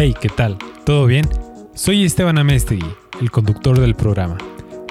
Hey, 0.00 0.14
¿qué 0.20 0.28
tal? 0.28 0.56
¿Todo 0.84 1.06
bien? 1.06 1.28
Soy 1.74 2.04
Esteban 2.04 2.38
Amestegui, 2.38 2.86
el 3.20 3.32
conductor 3.32 3.80
del 3.80 3.96
programa. 3.96 4.38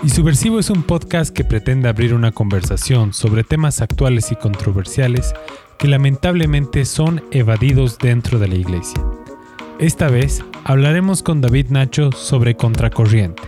Y 0.03 0.09
Subversivo 0.09 0.59
es 0.59 0.69
un 0.69 0.83
podcast 0.83 1.33
que 1.33 1.45
pretende 1.45 1.87
abrir 1.87 2.13
una 2.13 2.33
conversación 2.33 3.13
sobre 3.13 3.45
temas 3.45 3.81
actuales 3.81 4.33
y 4.33 4.35
controversiales 4.35 5.33
que 5.79 5.87
lamentablemente 5.87 6.83
son 6.83 7.23
evadidos 7.31 7.97
dentro 7.99 8.37
de 8.37 8.49
la 8.49 8.55
iglesia. 8.55 9.01
Esta 9.79 10.09
vez 10.09 10.43
hablaremos 10.65 11.23
con 11.23 11.39
David 11.39 11.67
Nacho 11.69 12.11
sobre 12.11 12.57
Contracorriente, 12.57 13.43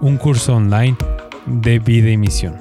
un 0.00 0.16
curso 0.16 0.56
online 0.56 0.96
de 1.44 1.78
vida 1.78 2.08
y 2.08 2.16
misión. 2.16 2.56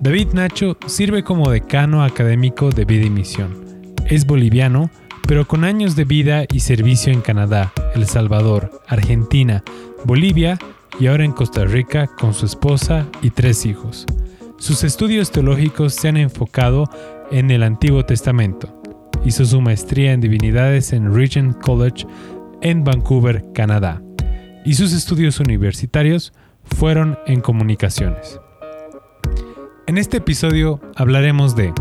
David 0.00 0.32
Nacho 0.32 0.76
sirve 0.88 1.22
como 1.22 1.48
decano 1.48 2.02
académico 2.02 2.70
de 2.70 2.84
vida 2.86 3.06
y 3.06 3.10
misión. 3.10 3.94
Es 4.06 4.26
boliviano 4.26 4.90
pero 5.26 5.48
con 5.48 5.64
años 5.64 5.96
de 5.96 6.04
vida 6.04 6.44
y 6.50 6.60
servicio 6.60 7.12
en 7.12 7.20
Canadá, 7.20 7.72
El 7.94 8.06
Salvador, 8.06 8.82
Argentina, 8.86 9.64
Bolivia 10.04 10.58
y 11.00 11.08
ahora 11.08 11.24
en 11.24 11.32
Costa 11.32 11.64
Rica 11.64 12.06
con 12.06 12.32
su 12.32 12.46
esposa 12.46 13.06
y 13.22 13.30
tres 13.30 13.66
hijos. 13.66 14.06
Sus 14.58 14.84
estudios 14.84 15.32
teológicos 15.32 15.94
se 15.94 16.08
han 16.08 16.16
enfocado 16.16 16.88
en 17.30 17.50
el 17.50 17.62
Antiguo 17.62 18.04
Testamento. 18.04 18.80
Hizo 19.24 19.44
su 19.44 19.60
maestría 19.60 20.12
en 20.12 20.20
divinidades 20.20 20.92
en 20.92 21.14
Regent 21.14 21.60
College 21.60 22.06
en 22.62 22.84
Vancouver, 22.84 23.44
Canadá, 23.52 24.02
y 24.64 24.74
sus 24.74 24.92
estudios 24.92 25.40
universitarios 25.40 26.32
fueron 26.64 27.18
en 27.26 27.40
comunicaciones. 27.40 28.40
En 29.86 29.98
este 29.98 30.18
episodio 30.18 30.80
hablaremos 30.94 31.54
de 31.54 31.72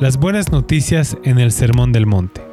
las 0.00 0.16
buenas 0.16 0.50
noticias 0.50 1.16
en 1.24 1.38
el 1.38 1.52
Sermón 1.52 1.92
del 1.92 2.06
Monte, 2.06 2.49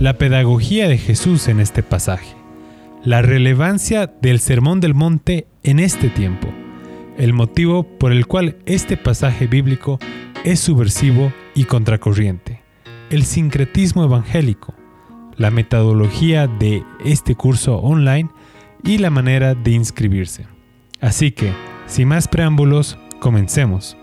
la 0.00 0.18
pedagogía 0.18 0.88
de 0.88 0.98
Jesús 0.98 1.48
en 1.48 1.60
este 1.60 1.82
pasaje, 1.82 2.34
la 3.04 3.22
relevancia 3.22 4.06
del 4.06 4.40
Sermón 4.40 4.80
del 4.80 4.94
Monte 4.94 5.46
en 5.62 5.78
este 5.78 6.08
tiempo, 6.08 6.48
el 7.18 7.32
motivo 7.32 7.84
por 7.84 8.12
el 8.12 8.26
cual 8.26 8.56
este 8.66 8.96
pasaje 8.96 9.46
bíblico 9.46 9.98
es 10.44 10.60
subversivo 10.60 11.32
y 11.54 11.64
contracorriente, 11.64 12.62
el 13.10 13.24
sincretismo 13.24 14.04
evangélico, 14.04 14.74
la 15.36 15.50
metodología 15.50 16.46
de 16.46 16.82
este 17.04 17.34
curso 17.34 17.76
online 17.76 18.28
y 18.84 18.98
la 18.98 19.10
manera 19.10 19.54
de 19.54 19.70
inscribirse. 19.72 20.46
Así 21.00 21.32
que, 21.32 21.52
sin 21.86 22.08
más 22.08 22.28
preámbulos, 22.28 22.98
comencemos. 23.20 23.96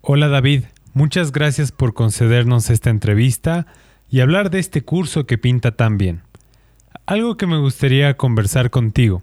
Hola 0.00 0.28
David, 0.28 0.64
Muchas 0.94 1.32
gracias 1.32 1.72
por 1.72 1.94
concedernos 1.94 2.68
esta 2.68 2.90
entrevista 2.90 3.66
y 4.10 4.20
hablar 4.20 4.50
de 4.50 4.58
este 4.58 4.82
curso 4.82 5.24
que 5.24 5.38
pinta 5.38 5.72
tan 5.72 5.96
bien. 5.96 6.20
Algo 7.06 7.38
que 7.38 7.46
me 7.46 7.56
gustaría 7.56 8.18
conversar 8.18 8.68
contigo. 8.68 9.22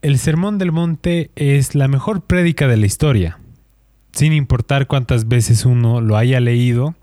El 0.00 0.16
Sermón 0.18 0.58
del 0.58 0.70
Monte 0.70 1.32
es 1.34 1.74
la 1.74 1.88
mejor 1.88 2.20
prédica 2.22 2.68
de 2.68 2.76
la 2.76 2.86
historia. 2.86 3.40
Sin 4.12 4.32
importar 4.32 4.86
cuántas 4.86 5.26
veces 5.26 5.66
uno 5.66 6.00
lo 6.00 6.16
haya 6.16 6.38
leído, 6.38 6.94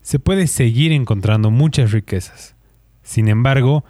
se 0.00 0.18
puede 0.18 0.46
seguir 0.46 0.90
encontrando 0.90 1.50
muchas 1.50 1.92
riquezas. 1.92 2.56
Sin 3.02 3.28
embargo, 3.28 3.84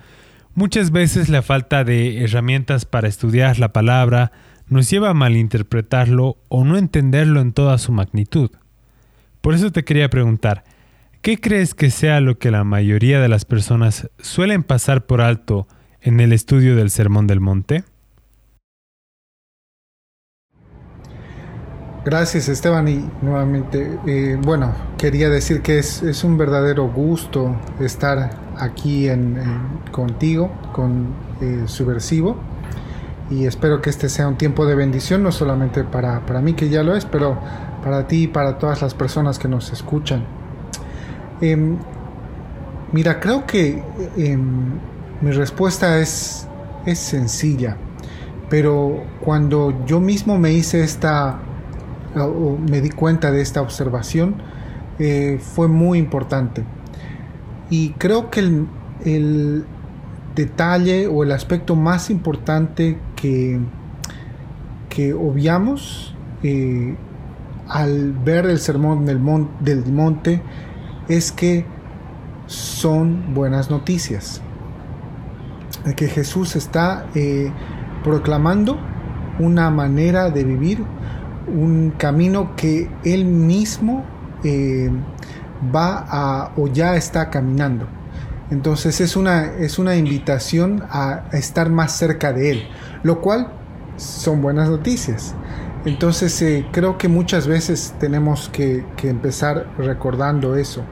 muchas 0.55 0.91
veces 0.91 1.29
la 1.29 1.43
falta 1.43 1.85
de 1.85 2.25
herramientas 2.25 2.85
para 2.85 3.07
estudiar 3.07 3.61
la 3.61 3.73
palabra 3.73 4.33
nos 4.67 4.91
lleva 4.91 5.11
a 5.11 5.15
malinterpretarlo 5.15 6.37
o 6.49 6.65
no 6.65 6.77
entenderlo 6.77 7.41
en 7.41 7.53
toda 7.53 7.79
su 7.79 7.93
magnitud. 7.93 8.51
Por 9.41 9.55
eso 9.55 9.73
te 9.73 9.85
quería 9.85 10.11
preguntar, 10.11 10.65
¿qué 11.23 11.39
crees 11.39 11.75
que 11.75 11.91
sea 11.91 12.21
lo 12.21 12.39
que 12.39 12.51
la 12.51 12.65
mayoría 12.65 13.21
de 13.21 13.29
las 13.29 13.45
personas 13.45 14.11
suelen 14.19 14.63
pasar 14.63 15.07
por 15.07 15.23
alto 15.23 15.67
en 16.03 16.21
el 16.21 16.33
estudio 16.33 16.77
del 16.77 16.91
Sermón 16.91 17.27
del 17.27 17.41
Monte? 17.41 17.85
Gracias 22.03 22.49
Esteban 22.49 22.89
y 22.89 23.11
nuevamente, 23.21 23.99
eh, 24.07 24.39
bueno, 24.41 24.73
quería 24.97 25.29
decir 25.29 25.61
que 25.61 25.79
es, 25.79 26.25
un 26.25 26.39
verdadero 26.39 26.89
gusto 26.89 27.55
estar 27.79 28.31
aquí 28.59 29.07
contigo, 29.91 30.51
con 30.73 31.15
eh, 31.43 31.65
Subversivo, 31.67 32.39
y 33.31 33.45
espero 33.45 33.83
que 33.83 33.91
este 33.91 34.09
sea 34.09 34.29
un 34.29 34.39
tiempo 34.39 34.65
de 34.65 34.75
bendición, 34.75 35.23
no 35.23 35.31
solamente 35.31 35.85
para, 35.85 36.25
para 36.25 36.41
mí, 36.41 36.55
que 36.55 36.71
ya 36.71 36.83
lo 36.83 36.97
es, 36.97 37.05
pero 37.05 37.39
para 37.83 38.07
ti 38.07 38.25
y 38.25 38.27
para 38.29 38.59
todas 38.59 38.83
las 38.83 38.95
personas 38.95 39.39
que 39.39 39.49
nos 39.49 39.73
escuchan. 39.73 40.25
Em, 41.41 41.77
mira, 42.93 43.21
creo 43.21 43.47
que 43.47 43.83
em, 44.17 44.79
mi 45.21 45.31
respuesta 45.33 45.99
es, 45.99 46.47
es 46.87 46.99
sencilla, 46.99 47.77
pero 48.49 49.05
cuando 49.21 49.85
yo 49.87 50.01
mismo 50.01 50.39
me 50.39 50.53
hice 50.53 50.83
esta, 50.83 51.39
o 52.17 52.59
me 52.59 52.81
di 52.81 52.91
cuenta 52.91 53.31
de 53.31 53.41
esta 53.41 53.63
observación, 53.63 54.37
eh, 54.99 55.39
fue 55.41 55.69
muy 55.69 55.99
importante. 55.99 56.65
Y 57.71 57.91
creo 57.91 58.31
que 58.31 58.41
el, 59.05 59.65
detalle 60.35 61.07
o 61.07 61.23
el 61.23 61.33
aspecto 61.33 61.75
más 61.75 62.09
importante 62.09 62.99
que, 63.17 63.59
que 64.89 65.13
obviamos 65.13 66.15
eh, 66.43 66.97
al 67.71 68.13
ver 68.13 68.47
el 68.47 68.59
sermón 68.59 69.07
del, 69.07 69.21
del 69.61 69.93
monte 69.93 70.43
es 71.09 71.33
que 71.33 71.65
son 72.47 73.33
buenas 73.33 73.71
noticias. 73.71 74.43
Que 75.97 76.09
Jesús 76.09 76.57
está 76.57 77.07
eh, 77.15 77.51
proclamando 78.03 78.77
una 79.39 79.71
manera 79.71 80.31
de 80.31 80.45
vivir, 80.45 80.85
un 81.47 81.95
camino 81.97 82.55
que 82.57 82.91
Él 83.05 83.25
mismo 83.25 84.05
eh, 84.45 84.91
va 85.75 86.05
a 86.09 86.53
o 86.57 86.67
ya 86.67 86.97
está 86.97 87.31
caminando. 87.31 87.87
Entonces 88.51 89.01
es 89.01 89.17
una, 89.17 89.45
es 89.45 89.79
una 89.79 89.95
invitación 89.95 90.83
a 90.91 91.23
estar 91.33 91.71
más 91.71 91.93
cerca 91.93 92.33
de 92.33 92.51
Él, 92.51 92.63
lo 93.05 93.21
cual 93.21 93.53
son 93.97 94.43
buenas 94.43 94.69
noticias. 94.69 95.35
Entonces 95.85 96.41
eh, 96.43 96.67
creo 96.73 96.99
que 96.99 97.09
muchas 97.09 97.47
veces 97.47 97.95
tenemos 97.99 98.51
que, 98.51 98.85
empezar 99.03 99.67
recordando 99.79 100.57
eso, 100.57 100.85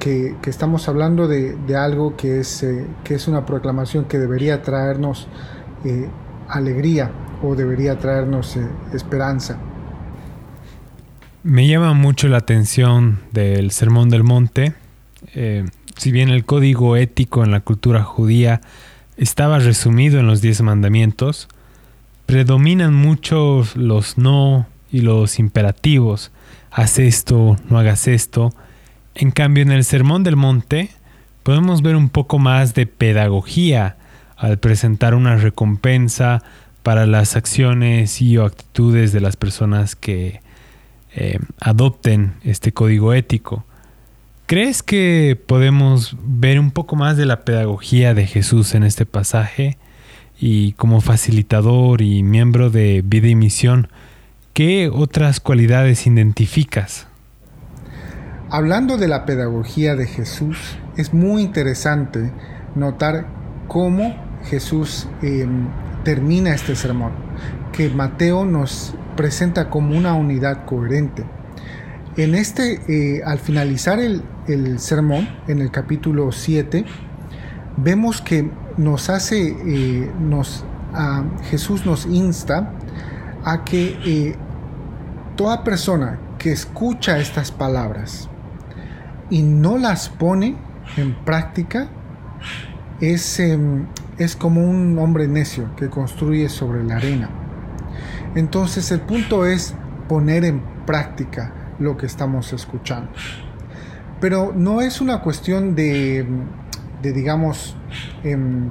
que, 0.00 0.34
estamos 0.46 0.88
hablando 0.88 1.28
de, 1.28 1.56
algo 1.76 2.16
que 2.16 2.40
es, 2.40 2.62
eh, 2.62 2.86
que 3.04 3.14
es 3.14 3.28
una 3.28 3.46
proclamación 3.46 4.06
que 4.06 4.18
debería 4.18 4.62
traernos 4.62 5.28
eh, 5.84 6.08
alegría 6.48 7.10
o 7.42 7.54
debería 7.54 7.98
traernos 7.98 8.58
esperanza. 8.92 9.58
Me 11.44 11.68
llama 11.68 11.94
mucho 11.94 12.26
la 12.26 12.38
atención 12.38 13.20
del 13.30 13.70
Sermón 13.70 14.10
del 14.10 14.24
Monte. 14.24 14.74
si 15.96 16.10
bien 16.10 16.30
el 16.30 16.44
código 16.44 16.96
ético 16.96 17.44
en 17.44 17.52
la 17.52 17.60
cultura 17.60 18.02
judía 18.02 18.60
estaba 19.16 19.60
resumido 19.60 20.18
en 20.18 20.26
los 20.26 20.40
diez 20.40 20.60
mandamientos, 20.62 21.48
predominan 22.28 22.92
mucho 22.92 23.64
los 23.74 24.18
no 24.18 24.66
y 24.92 25.00
los 25.00 25.38
imperativos. 25.38 26.30
Haz 26.70 26.98
esto, 26.98 27.56
no 27.70 27.78
hagas 27.78 28.06
esto. 28.06 28.52
En 29.14 29.30
cambio, 29.30 29.62
en 29.62 29.72
el 29.72 29.82
Sermón 29.82 30.24
del 30.24 30.36
Monte 30.36 30.90
podemos 31.42 31.80
ver 31.80 31.96
un 31.96 32.10
poco 32.10 32.38
más 32.38 32.74
de 32.74 32.84
pedagogía 32.84 33.96
al 34.36 34.58
presentar 34.58 35.14
una 35.14 35.36
recompensa 35.36 36.42
para 36.82 37.06
las 37.06 37.34
acciones 37.34 38.20
y 38.20 38.36
o 38.36 38.44
actitudes 38.44 39.14
de 39.14 39.22
las 39.22 39.36
personas 39.36 39.96
que 39.96 40.42
eh, 41.14 41.38
adopten 41.60 42.34
este 42.44 42.72
código 42.72 43.14
ético. 43.14 43.64
¿Crees 44.44 44.82
que 44.82 45.40
podemos 45.46 46.14
ver 46.22 46.60
un 46.60 46.72
poco 46.72 46.94
más 46.94 47.16
de 47.16 47.24
la 47.24 47.46
pedagogía 47.46 48.12
de 48.12 48.26
Jesús 48.26 48.74
en 48.74 48.82
este 48.82 49.06
pasaje? 49.06 49.78
Y 50.40 50.72
como 50.72 51.00
facilitador 51.00 52.00
y 52.00 52.22
miembro 52.22 52.70
de 52.70 53.02
Vida 53.04 53.28
y 53.28 53.34
Misión, 53.34 53.88
¿qué 54.52 54.88
otras 54.92 55.40
cualidades 55.40 56.06
identificas? 56.06 57.06
Hablando 58.50 58.96
de 58.96 59.08
la 59.08 59.26
pedagogía 59.26 59.94
de 59.94 60.06
Jesús, 60.06 60.78
es 60.96 61.12
muy 61.12 61.42
interesante 61.42 62.32
notar 62.74 63.26
cómo 63.66 64.16
Jesús 64.44 65.08
em, 65.22 65.68
termina 66.04 66.54
este 66.54 66.76
sermón, 66.76 67.12
que 67.72 67.90
Mateo 67.90 68.44
nos 68.44 68.94
presenta 69.16 69.68
como 69.68 69.96
una 69.96 70.14
unidad 70.14 70.64
coherente. 70.64 71.24
En 72.16 72.34
este, 72.34 72.80
eh, 72.88 73.22
al 73.24 73.38
finalizar 73.38 74.00
el, 74.00 74.22
el 74.46 74.78
sermón, 74.78 75.28
en 75.46 75.60
el 75.60 75.70
capítulo 75.70 76.32
7, 76.32 76.84
vemos 77.76 78.22
que 78.22 78.50
nos 78.78 79.10
hace, 79.10 79.48
eh, 79.48 80.10
nos, 80.18 80.64
Jesús 81.50 81.84
nos 81.84 82.06
insta 82.06 82.72
a 83.44 83.64
que 83.64 83.98
eh, 84.04 84.36
toda 85.36 85.64
persona 85.64 86.18
que 86.38 86.52
escucha 86.52 87.18
estas 87.18 87.50
palabras 87.52 88.30
y 89.28 89.42
no 89.42 89.76
las 89.76 90.08
pone 90.08 90.56
en 90.96 91.14
práctica 91.24 91.88
es, 93.00 93.38
em, 93.40 93.86
es 94.16 94.36
como 94.36 94.62
un 94.62 94.98
hombre 94.98 95.28
necio 95.28 95.74
que 95.76 95.90
construye 95.90 96.48
sobre 96.48 96.82
la 96.84 96.96
arena. 96.96 97.28
Entonces 98.34 98.90
el 98.92 99.00
punto 99.00 99.44
es 99.44 99.74
poner 100.08 100.44
en 100.44 100.62
práctica 100.86 101.52
lo 101.78 101.96
que 101.96 102.06
estamos 102.06 102.52
escuchando. 102.52 103.10
Pero 104.20 104.52
no 104.54 104.80
es 104.80 105.00
una 105.00 105.20
cuestión 105.20 105.74
de, 105.74 106.26
de 107.02 107.12
digamos, 107.12 107.77
em, 108.24 108.68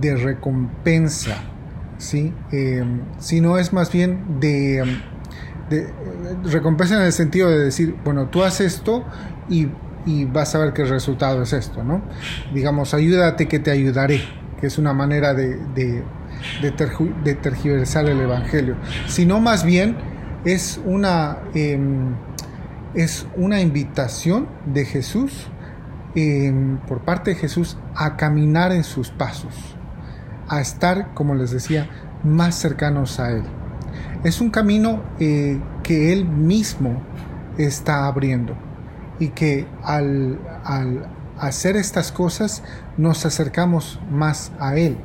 de 0.00 0.16
recompensa, 0.16 1.36
¿sí? 1.98 2.32
Em, 2.50 3.00
sino 3.18 3.58
es 3.58 3.72
más 3.72 3.92
bien 3.92 4.40
de, 4.40 4.84
de, 5.70 5.92
recompensa 6.44 6.96
en 6.96 7.02
el 7.02 7.12
sentido 7.12 7.50
de 7.50 7.58
decir, 7.58 7.96
bueno, 8.04 8.28
tú 8.28 8.42
haces 8.42 8.74
esto 8.74 9.04
y, 9.48 9.68
y, 10.06 10.24
vas 10.24 10.54
a 10.54 10.58
ver 10.58 10.72
que 10.72 10.82
el 10.82 10.88
resultado 10.88 11.42
es 11.42 11.52
esto, 11.52 11.82
¿no? 11.84 12.02
Digamos, 12.52 12.94
ayúdate 12.94 13.48
que 13.48 13.58
te 13.58 13.70
ayudaré, 13.70 14.20
que 14.60 14.66
es 14.66 14.78
una 14.78 14.92
manera 14.92 15.34
de, 15.34 15.58
de, 15.74 16.02
tergiversar 17.40 18.06
el 18.06 18.20
Evangelio, 18.20 18.76
sino 19.06 19.40
más 19.40 19.64
bien 19.64 19.96
es 20.44 20.80
una, 20.84 21.38
em, 21.54 22.14
es 22.94 23.26
una 23.36 23.60
invitación 23.60 24.48
de 24.66 24.84
Jesús, 24.84 25.48
por 26.86 27.00
parte 27.00 27.30
de 27.30 27.36
Jesús, 27.36 27.78
a 27.94 28.16
caminar 28.16 28.72
en 28.72 28.84
sus 28.84 29.10
pasos, 29.10 29.76
a 30.48 30.60
estar, 30.60 31.14
como 31.14 31.34
les 31.34 31.50
decía, 31.50 31.88
más 32.22 32.54
cercanos 32.54 33.18
a 33.18 33.30
Él. 33.30 33.42
Es 34.24 34.40
un 34.40 34.50
camino 34.50 35.02
eh, 35.18 35.60
que 35.82 36.12
Él 36.12 36.24
mismo 36.24 37.02
está 37.58 38.06
abriendo 38.06 38.54
y 39.18 39.28
que 39.28 39.66
al, 39.82 40.38
al 40.64 41.08
hacer 41.38 41.76
estas 41.76 42.12
cosas 42.12 42.62
nos 42.96 43.26
acercamos 43.26 44.00
más 44.10 44.52
a 44.60 44.76
Él. 44.76 44.98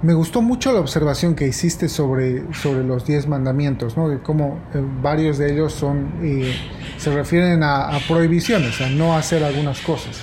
Me 0.00 0.14
gustó 0.14 0.42
mucho 0.42 0.72
la 0.72 0.78
observación 0.78 1.34
que 1.34 1.48
hiciste 1.48 1.88
sobre, 1.88 2.54
sobre 2.54 2.84
los 2.84 3.04
diez 3.04 3.26
mandamientos, 3.26 3.96
¿no? 3.96 4.08
de 4.08 4.20
cómo 4.20 4.60
eh, 4.72 4.80
varios 5.02 5.38
de 5.38 5.52
ellos 5.52 5.72
son, 5.72 6.12
eh, 6.22 6.54
se 6.98 7.12
refieren 7.12 7.64
a, 7.64 7.98
prohibiciones, 8.06 8.80
a 8.80 8.90
no 8.90 9.16
hacer 9.16 9.42
algunas 9.42 9.80
cosas. 9.80 10.20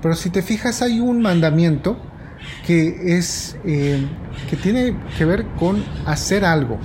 Pero 0.00 0.14
si 0.14 0.30
te 0.30 0.40
fijas, 0.40 0.80
hay 0.80 1.00
un 1.00 1.20
mandamiento 1.20 1.98
que, 2.66 3.18
es, 3.18 3.58
eh, 3.66 4.06
que 4.48 4.56
tiene 4.56 4.96
que 5.18 5.24
ver 5.26 5.44
con 5.58 5.84
hacer 6.06 6.46
algo, 6.46 6.78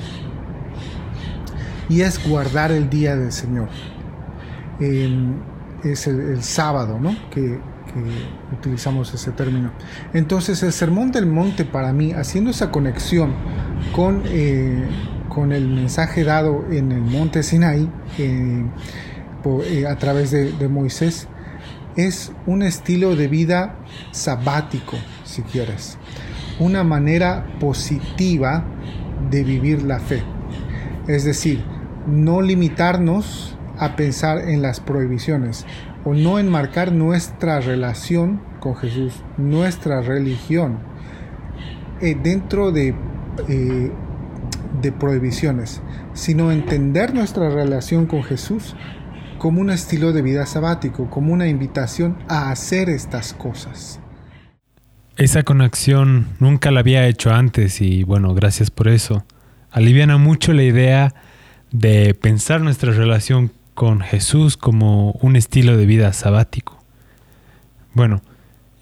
y 1.88 2.02
es 2.02 2.28
guardar 2.28 2.74
el 2.74 2.90
día 2.90 3.16
del 3.16 3.32
Señor. 3.32 3.70
es 4.82 6.08
el, 6.08 6.44
sábado, 6.44 7.00
¿no? 7.00 7.16
Utilizamos 8.52 9.14
ese 9.14 9.32
término. 9.32 9.72
Entonces 10.14 10.64
el 10.64 10.74
Sermón 10.74 11.12
del 11.12 11.26
Monte 11.26 11.66
para 11.66 11.94
mí, 11.94 12.14
haciendo 12.14 12.52
esa 12.52 12.72
conexión 12.72 13.34
con, 13.92 14.24
eh, 14.26 14.88
con 15.30 15.52
el 15.52 15.68
mensaje 15.68 16.24
dado 16.24 16.66
en 16.72 16.92
el 16.92 17.02
monte 17.02 17.44
Sinai 17.44 17.90
eh, 18.18 18.66
eh, 19.66 19.88
a 19.88 19.96
través 19.98 20.32
de, 20.32 20.52
de, 20.52 20.68
Moisés, 20.68 21.28
es 21.96 22.32
un 22.46 22.64
estilo 22.64 23.16
de 23.16 23.28
vida 23.28 23.76
sabático, 24.12 24.98
si 25.24 25.42
quieres, 25.44 25.98
una 26.60 26.84
manera 26.84 27.46
positiva 27.60 28.66
de 29.30 29.44
vivir 29.44 29.84
la 29.84 30.00
fe. 30.00 30.24
Es 31.08 31.24
decir, 31.24 31.64
no 32.08 32.42
limitarnos 32.42 33.58
a 33.78 33.96
pensar 33.96 34.50
en 34.50 34.62
las 34.62 34.80
prohibiciones, 34.80 35.66
o 36.06 36.14
no 36.14 36.40
enmarcar 36.40 36.92
nuestra 36.92 37.60
relación 37.60 38.42
con 38.60 38.76
Jesús, 38.76 39.14
nuestra 39.38 40.02
religión, 40.02 40.80
eh, 42.02 42.18
dentro 42.22 42.72
de, 42.72 42.96
eh, 43.48 43.92
de 44.82 44.92
prohibiciones, 44.92 45.82
sino 46.14 46.52
entender 46.52 47.14
nuestra 47.14 47.50
relación 47.50 48.06
con 48.06 48.24
Jesús 48.24 48.76
como 49.38 49.62
un 49.62 49.70
estilo 49.70 50.14
de 50.14 50.22
vida 50.22 50.46
sabático, 50.46 51.10
como 51.10 51.34
una 51.34 51.48
invitación 51.48 52.18
a 52.30 52.52
hacer 52.52 52.90
estas 52.90 53.34
cosas. 53.34 54.00
Esa 55.16 55.44
conexión 55.44 56.28
nunca 56.40 56.72
la 56.72 56.80
había 56.80 57.06
hecho 57.08 57.32
antes 57.32 57.82
y 57.82 58.04
bueno, 58.04 58.34
gracias 58.34 58.72
por 58.72 58.88
eso. 58.88 59.26
Aliviana 59.70 60.18
mucho 60.18 60.54
la 60.54 60.64
idea 60.64 61.14
de 61.72 62.14
pensar 62.14 62.62
nuestra 62.62 62.94
relación 62.94 63.52
con 63.74 64.02
Jesús 64.02 64.58
como 64.58 65.12
un 65.22 65.36
estilo 65.36 65.78
de 65.78 65.86
vida 65.86 66.14
sabático. 66.14 66.82
Bueno, 67.94 68.22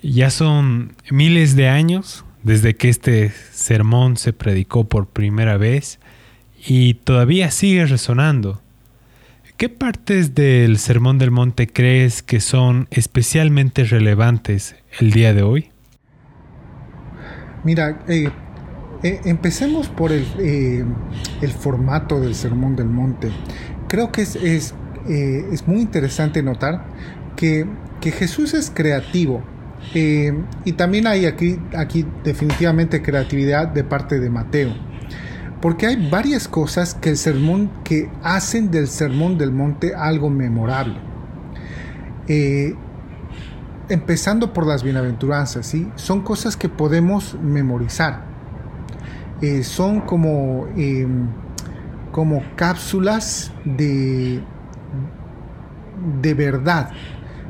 ya 0.02 0.30
son 0.30 0.96
miles 1.10 1.56
de 1.56 1.70
años 1.70 2.26
desde 2.44 2.76
que 2.76 2.90
este 2.90 3.32
sermón 3.52 4.18
se 4.18 4.34
predicó 4.34 4.86
por 4.86 5.08
primera 5.08 5.58
vez 5.58 6.00
y 6.66 6.96
todavía 6.96 7.52
sigue 7.52 7.86
resonando. 7.86 8.62
¿Qué 9.58 9.70
partes 9.70 10.34
del 10.34 10.80
Sermón 10.80 11.20
del 11.20 11.30
Monte 11.30 11.68
crees 11.68 12.24
que 12.24 12.40
son 12.40 12.88
especialmente 12.90 13.84
relevantes 13.84 14.76
el 15.00 15.12
día 15.12 15.36
de 15.36 15.44
hoy? 15.44 15.70
Mira, 17.64 18.04
eh, 18.08 18.32
eh, 19.04 19.22
empecemos 19.26 19.88
por 19.88 20.12
eh, 20.12 20.84
el, 21.42 21.52
formato 21.52 22.20
del 22.20 22.34
Sermón 22.34 22.76
del 22.76 22.88
Monte. 22.88 23.32
Creo 23.88 24.12
que 24.12 24.22
es, 24.22 24.36
es 24.36 24.74
eh, 25.08 25.50
es 25.52 25.68
muy 25.68 25.82
interesante 25.82 26.44
notar 26.44 26.84
que, 27.36 27.66
Jesús 28.02 28.54
es 28.54 28.72
creativo. 28.72 29.44
Eh, 29.94 30.34
y 30.64 30.74
también 30.74 31.08
hay 31.08 31.26
aquí, 31.26 31.60
aquí 31.76 32.06
definitivamente 32.24 33.02
creatividad 33.02 33.68
de 33.68 33.84
parte 33.84 34.20
de 34.20 34.30
Mateo. 34.30 34.74
Porque 35.62 35.88
hay 35.88 36.10
varias 36.10 36.48
cosas 36.48 36.96
que 36.96 37.10
el 37.10 37.18
sermón 37.18 37.70
que 37.84 38.10
hacen 38.24 38.72
del 38.72 38.88
sermón 38.88 39.38
del 39.38 39.52
monte 39.52 39.94
algo 39.94 40.30
memorable. 40.30 40.96
Eh, 42.28 42.74
empezando 43.90 44.54
por 44.54 44.66
las 44.66 44.84
bienaventuranzas, 44.84 45.68
¿sí? 45.68 45.88
son 45.96 46.22
cosas 46.22 46.58
que 46.58 46.70
podemos 46.70 47.38
memorizar. 47.42 48.24
son 49.64 50.02
como, 50.02 50.68
como 52.12 52.44
cápsulas 52.56 53.52
de, 53.66 54.42
de 56.22 56.34
verdad 56.34 56.92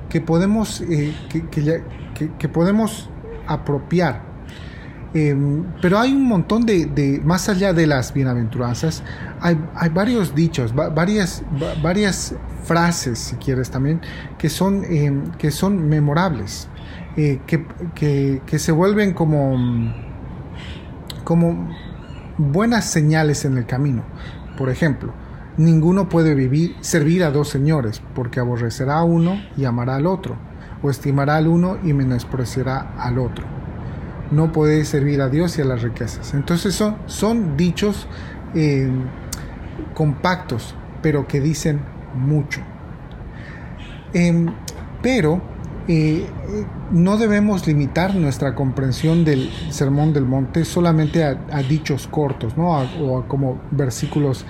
que 0.09 0.21
podemos, 0.21 0.81
eh, 0.81 1.15
que, 1.29 2.49
podemos 2.49 3.09
apropiar. 3.47 4.29
Em, 5.13 5.65
pero 5.81 5.99
hay 5.99 6.13
un 6.13 6.25
montón 6.25 6.65
de, 6.65 7.21
más 7.23 7.49
allá 7.49 7.73
de 7.73 7.87
las 7.87 8.13
bienaventuranzas, 8.13 9.03
hay, 9.39 9.57
varios 9.93 10.35
dichos, 10.35 10.73
varias, 10.75 11.43
varias 11.81 12.35
frases, 12.63 13.19
si 13.19 13.35
quieres 13.37 13.69
también, 13.71 14.01
que 14.37 14.49
son, 14.49 14.83
em, 14.85 15.31
que 15.37 15.49
son 15.51 15.87
memorables, 15.89 16.67
eh, 17.17 17.39
que, 17.47 17.65
que, 18.45 18.59
se 18.59 18.71
vuelven 18.71 19.13
como, 19.13 19.57
como 21.23 21.69
buenas 22.37 22.85
señales 22.85 23.45
en 23.45 23.57
el 23.57 23.65
camino. 23.65 24.03
Por 24.61 24.69
ejemplo, 24.69 25.11
Ninguno 25.57 26.07
puede 26.07 26.35
vivir, 26.35 26.75
servir 26.81 27.23
a 27.23 27.31
dos 27.31 27.49
señores, 27.49 27.99
porque 28.13 28.39
aborrecerá 28.39 28.99
a 28.99 29.03
uno 29.03 29.41
y 29.57 29.65
amará 29.65 29.95
al 29.95 30.05
otro, 30.05 30.37
o 30.83 30.91
estimará 30.91 31.37
al 31.37 31.47
uno 31.47 31.79
y 31.83 31.93
menospreciará 31.93 32.93
al 32.95 33.17
otro. 33.17 33.43
No 34.29 34.51
puede 34.51 34.85
servir 34.85 35.19
a 35.19 35.29
Dios 35.29 35.57
y 35.57 35.63
a 35.63 35.65
las 35.65 35.81
riquezas. 35.81 36.35
Entonces 36.35 36.75
son, 36.75 36.97
son 37.07 37.57
dichos 37.57 38.07
eh, 38.53 38.87
compactos, 39.95 40.75
pero 41.01 41.27
que 41.27 41.41
dicen 41.41 41.81
mucho. 42.13 42.61
Em, 44.13 44.45
pero 45.01 45.41
eh, 45.87 46.27
no 46.91 47.17
debemos 47.17 47.65
limitar 47.67 48.15
nuestra 48.15 48.55
comprensión 48.55 49.25
del 49.25 49.49
Sermón 49.69 50.13
del 50.13 50.25
Monte 50.25 50.65
solamente 50.65 51.23
a, 51.23 51.35
dichos 51.67 52.07
cortos, 52.07 52.57
¿no? 52.57 52.69
o 52.71 53.19
a 53.19 53.27
como 53.27 53.59
versículos 53.71 54.45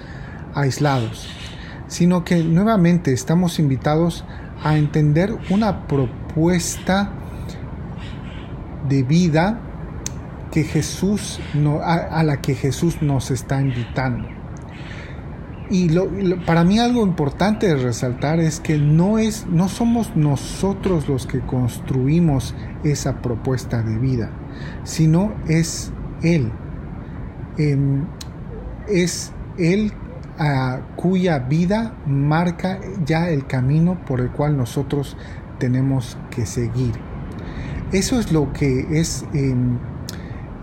aislados, 0.54 1.28
sino 1.88 2.24
que 2.24 2.44
nuevamente 2.44 3.14
estamos 3.14 3.60
invitados 3.60 4.26
a 4.64 4.78
entender 4.78 5.36
una 5.50 5.88
propuesta 5.88 7.12
de 8.88 9.04
vida 9.04 9.60
que 10.52 10.64
Jesús 10.64 11.40
a, 11.84 12.24
la 12.24 12.42
que 12.42 12.56
Jesús 12.56 13.02
nos 13.02 13.32
está 13.32 13.62
invitando. 13.62 14.41
Y 15.72 15.88
para 16.46 16.66
mí 16.66 16.80
algo 16.80 17.02
importante 17.04 17.66
de 17.66 17.78
resaltar 17.78 18.42
es 18.42 18.60
que 18.60 18.78
no, 18.78 19.20
es, 19.20 19.48
no 19.48 19.70
somos 19.70 20.18
nosotros 20.18 21.08
los 21.08 21.26
que 21.26 21.40
construimos 21.40 22.54
esa 22.84 23.22
propuesta 23.22 23.82
de 23.82 23.98
vida, 23.98 24.32
sino 24.84 25.34
es 25.48 25.94
Él. 26.24 26.52
Em, 27.58 28.06
es 28.90 29.32
Él 29.58 29.94
cuya 30.98 31.40
vida 31.40 31.96
marca 32.06 32.80
ya 33.06 33.30
el 33.30 33.46
camino 33.46 34.04
por 34.06 34.22
el 34.22 34.32
cual 34.32 34.58
nosotros 34.58 35.16
tenemos 35.58 36.18
que 36.32 36.46
seguir. 36.46 36.94
Eso 37.94 38.20
es 38.20 38.32
lo 38.32 38.52
que 38.52 39.00
es, 39.00 39.26
em, 39.34 39.78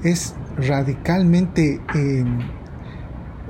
es 0.02 0.34
radicalmente 0.56 1.80
em, 1.94 2.57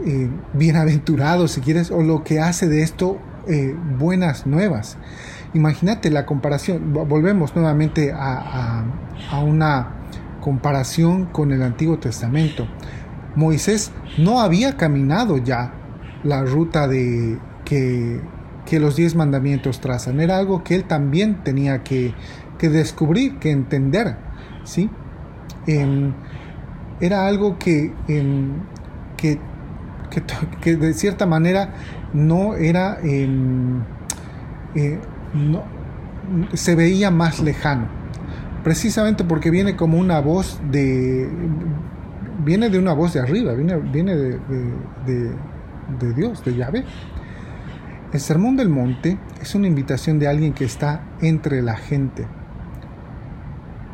eh, 0.04 0.28
bienaventurado, 0.52 1.48
si 1.48 1.60
quieres, 1.60 1.90
o 1.90 2.02
lo 2.02 2.22
que 2.22 2.40
hace 2.40 2.68
de 2.68 2.82
esto 2.82 3.18
eh, 3.48 3.74
buenas 3.98 4.46
nuevas. 4.46 4.96
Imagínate 5.54 6.10
la 6.10 6.26
comparación, 6.26 6.92
volvemos 6.92 7.56
nuevamente 7.56 8.12
a, 8.14 8.84
una 9.42 9.94
comparación 10.40 11.26
con 11.26 11.52
el 11.52 11.62
Antiguo 11.62 11.98
Testamento. 11.98 12.68
Moisés 13.34 13.90
no 14.18 14.40
había 14.40 14.76
caminado 14.76 15.38
ya 15.38 15.72
la 16.22 16.44
ruta 16.44 16.86
de 16.86 17.38
que, 17.64 18.20
los 18.78 18.96
diez 18.96 19.14
mandamientos 19.14 19.80
trazan, 19.80 20.20
era 20.20 20.36
algo 20.36 20.62
que 20.62 20.74
él 20.74 20.84
también 20.84 21.42
tenía 21.42 21.82
que, 21.82 22.14
descubrir, 22.60 23.38
que 23.38 23.50
entender, 23.50 24.16
¿sí? 24.64 24.90
Em, 25.66 26.12
era 27.00 27.26
algo 27.26 27.58
que, 27.58 27.94
em, 28.08 28.52
que 29.16 29.38
que, 30.10 30.76
de 30.76 30.94
cierta 30.94 31.26
manera 31.26 31.74
no 32.12 32.54
era, 32.54 32.98
em, 33.02 33.82
eh, 34.74 34.98
no, 35.34 35.64
se 36.54 36.74
veía 36.74 37.10
más 37.10 37.40
lejano, 37.40 37.86
precisamente 38.64 39.24
porque 39.24 39.50
viene 39.50 39.76
como 39.76 39.98
una 39.98 40.20
voz 40.20 40.60
de, 40.70 41.28
viene 42.44 42.70
de 42.70 42.78
una 42.78 42.92
voz 42.92 43.14
de 43.14 43.20
arriba, 43.20 43.54
viene, 43.54 43.76
viene 43.76 44.14
de, 44.14 44.38
de 45.98 46.14
Dios, 46.14 46.44
de 46.44 46.54
Yahvé. 46.54 46.84
El 48.12 48.20
Sermón 48.20 48.56
del 48.56 48.68
Monte 48.68 49.18
es 49.40 49.54
una 49.54 49.66
invitación 49.66 50.18
de 50.18 50.28
alguien 50.28 50.54
que 50.54 50.64
está 50.64 51.02
entre 51.20 51.60
la 51.62 51.76
gente, 51.76 52.26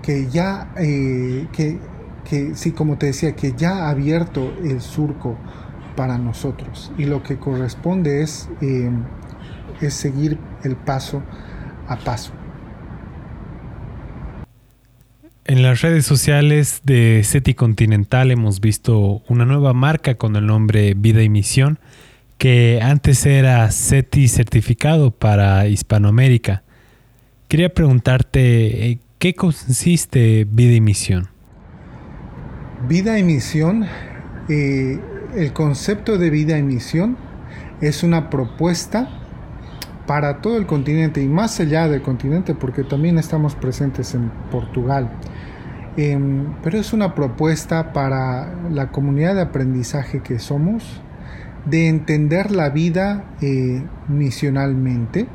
que 0.02 0.28
ya, 0.28 0.70
eh, 0.76 1.48
que, 1.52 1.78
que, 2.24 2.54
sí, 2.54 2.72
como 2.72 2.96
te 2.96 3.06
decía, 3.06 3.34
que 3.34 3.54
ya 3.56 3.86
ha 3.86 3.90
abierto 3.90 4.52
el 4.62 4.80
surco 4.80 5.36
para 5.96 6.18
nosotros. 6.18 6.92
Y 6.98 7.04
lo 7.04 7.22
que 7.22 7.38
corresponde 7.38 8.22
es, 8.22 8.48
eh, 8.60 8.90
es 9.80 9.94
seguir 9.94 10.38
el 10.62 10.76
paso 10.76 11.22
a 11.88 11.96
paso. 11.96 12.32
En 15.46 15.62
las 15.62 15.82
redes 15.82 16.06
sociales 16.06 16.80
de 16.84 17.22
SETI 17.22 17.52
Continental 17.52 18.30
hemos 18.30 18.60
visto 18.60 19.22
una 19.28 19.44
nueva 19.44 19.74
marca 19.74 20.14
con 20.14 20.36
el 20.36 20.46
nombre 20.46 20.94
Vida 20.96 21.22
y 21.22 21.28
Misión, 21.28 21.78
que 22.38 22.80
antes 22.82 23.26
era 23.26 23.70
SETI 23.70 24.28
certificado 24.28 25.10
para 25.10 25.68
Hispanoamérica. 25.68 26.62
Quería 27.48 27.68
preguntarte, 27.68 28.88
eh, 28.88 28.98
¿qué 29.18 29.34
consiste 29.34 30.46
Vida 30.50 30.72
y 30.72 30.80
Misión? 30.80 31.28
Vida 32.88 33.18
y 33.18 33.22
Misión 33.22 33.86
eh, 34.48 34.98
el 35.36 35.52
concepto 35.52 36.18
de 36.18 36.30
vida 36.30 36.56
en 36.56 36.66
misión 36.66 37.16
es 37.80 38.02
una 38.02 38.30
propuesta 38.30 39.08
para 40.06 40.40
todo 40.40 40.56
el 40.56 40.66
continente 40.66 41.22
y 41.22 41.28
más 41.28 41.58
allá 41.60 41.88
del 41.88 42.02
continente 42.02 42.54
porque 42.54 42.84
también 42.84 43.18
estamos 43.18 43.54
presentes 43.54 44.14
en 44.14 44.30
Portugal. 44.50 45.10
Em, 45.96 46.54
pero 46.62 46.78
es 46.78 46.92
una 46.92 47.14
propuesta 47.14 47.92
para 47.92 48.52
la 48.70 48.90
comunidad 48.90 49.34
de 49.34 49.42
aprendizaje 49.42 50.20
que 50.20 50.38
somos 50.38 51.00
de 51.66 51.88
entender 51.88 52.50
la 52.50 52.68
vida 52.70 53.24
eh, 53.40 53.82
misionalmente, 54.08 55.26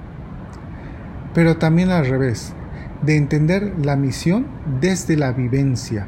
pero 1.33 1.57
también 1.57 1.89
al 1.89 2.05
revés, 2.05 2.53
de 3.01 3.15
entender 3.15 3.73
la 3.83 3.95
misión 3.95 4.45
desde 4.79 5.15
la 5.15 5.31
vivencia 5.31 6.07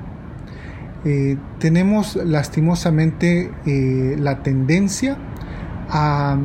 eh, 1.04 1.36
tenemos 1.58 2.16
lastimosamente 2.16 3.52
eh, 3.66 4.18
la 4.20 4.44
tendencia 4.44 5.18
a, 5.90 6.38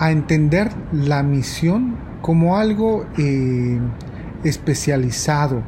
entender 0.00 0.70
la 0.92 1.22
misión 1.22 1.96
como 2.20 2.56
algo 2.56 3.06
eh, 3.16 3.80
especializado, 4.44 5.62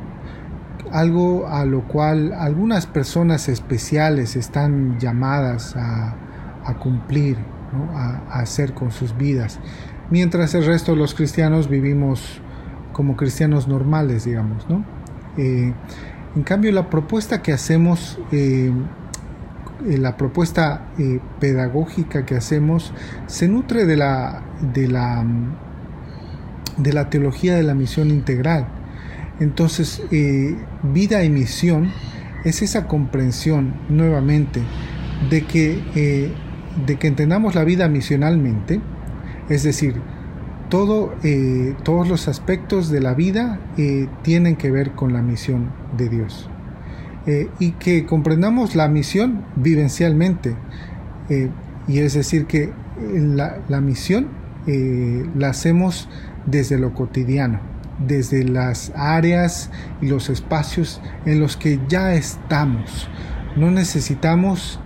algo 0.93 1.49
a 1.49 1.65
lo 1.65 1.89
cual 1.89 2.33
algunas 2.33 2.87
personas 2.87 3.49
especiales 3.49 4.37
están 4.37 5.01
llamadas 5.01 5.75
a, 5.75 6.15
cumplir, 6.79 7.39
a, 7.95 8.41
hacer 8.41 8.75
con 8.75 8.93
sus 8.93 9.17
vidas, 9.17 9.59
mientras 10.11 10.55
el 10.55 10.67
resto 10.67 10.93
de 10.93 10.99
los 10.99 11.15
cristianos 11.15 11.69
vivimos 11.69 12.41
como 12.93 13.17
cristianos 13.17 13.67
normales, 13.67 14.27
digamos, 14.27 14.69
¿no? 14.69 14.85
En 16.37 16.45
cambio, 16.45 16.71
la 16.71 16.89
propuesta 16.91 17.43
que 17.43 17.53
hacemos, 17.53 18.19
eh, 18.31 18.71
eh, 19.89 19.99
la 19.99 20.17
propuesta 20.17 20.87
eh, 20.97 21.19
pedagógica 21.41 22.25
que 22.25 22.37
hacemos, 22.37 22.93
se 23.27 23.49
nutre 23.49 23.85
de 23.85 23.97
la, 23.97 24.43
de, 24.73 24.87
la, 24.87 25.27
de 26.77 26.93
la 26.93 27.11
teología 27.11 27.57
de 27.57 27.65
la 27.65 27.75
misión 27.75 28.11
integral. 28.11 28.69
Entonces, 29.41 30.03
vida 30.83 31.25
y 31.25 31.31
misión 31.31 31.91
es 32.45 32.61
esa 32.61 32.87
comprensión 32.87 33.73
nuevamente 33.89 34.61
de 35.31 35.47
que, 35.47 36.31
de 36.87 36.97
que 36.97 37.07
entendamos 37.07 37.55
la 37.55 37.65
vida 37.65 37.89
misionalmente, 37.89 38.83
es 39.49 39.63
decir, 39.63 39.95
todo, 40.71 41.15
eh, 41.23 41.75
todos 41.83 42.09
los 42.09 42.29
aspectos 42.29 42.89
de 42.89 43.01
la 43.01 43.13
vida 43.13 43.61
eh, 43.77 44.09
tienen 44.23 44.57
que 44.57 44.71
ver 44.71 44.93
con 44.93 45.13
la 45.13 45.21
misión 45.21 45.71
de 45.99 46.09
Dios. 46.09 46.49
Eh, 47.27 47.51
y 47.59 47.73
que 47.73 48.07
comprendamos 48.07 48.75
la 48.75 48.89
misión 48.89 49.45
vivencialmente. 49.57 50.57
y 51.87 51.99
es 51.99 52.15
decir, 52.15 52.47
que 52.47 52.73
la, 53.15 53.59
la 53.69 53.81
misión 53.81 54.29
la 55.37 55.51
hacemos 55.51 56.09
desde 56.47 56.77
lo 56.79 56.93
cotidiano, 56.93 57.61
desde 58.05 58.45
las 58.45 58.93
áreas 58.97 59.71
y 60.01 60.07
los 60.09 60.29
espacios 60.29 61.01
en 61.25 61.39
los 61.39 61.57
que 61.57 61.79
ya 61.89 62.15
estamos. 62.15 63.09
No 63.57 63.71
necesitamos 63.71 64.81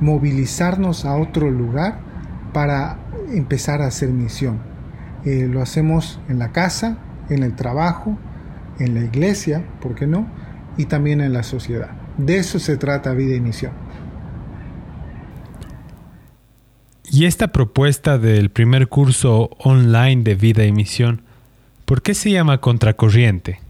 movilizarnos 0.00 1.06
a 1.06 1.16
otro 1.16 1.50
lugar 1.50 1.98
para 2.52 3.01
empezar 3.36 3.82
a 3.82 3.86
hacer 3.86 4.10
misión. 4.10 4.60
Eh, 5.24 5.48
lo 5.48 5.62
hacemos 5.62 6.20
en 6.28 6.38
la 6.38 6.52
casa, 6.52 6.98
en 7.28 7.42
el 7.42 7.54
trabajo, 7.54 8.18
en 8.78 8.94
la 8.94 9.00
iglesia, 9.00 9.64
¿por 9.80 9.94
qué 9.94 10.06
no? 10.06 10.26
Y 10.76 10.86
también 10.86 11.20
en 11.20 11.32
la 11.32 11.42
sociedad. 11.42 11.90
De 12.18 12.38
eso 12.38 12.58
se 12.58 12.76
trata 12.76 13.12
vida 13.14 13.34
y 13.34 13.40
misión. 13.40 13.72
Y 17.04 17.26
esta 17.26 17.48
propuesta 17.48 18.16
del 18.16 18.50
primer 18.50 18.88
curso 18.88 19.50
online 19.58 20.22
de 20.22 20.34
vida 20.34 20.64
y 20.64 20.72
misión, 20.72 21.22
¿por 21.84 22.00
qué 22.00 22.14
se 22.14 22.30
llama 22.30 22.58
Contracorriente? 22.58 23.60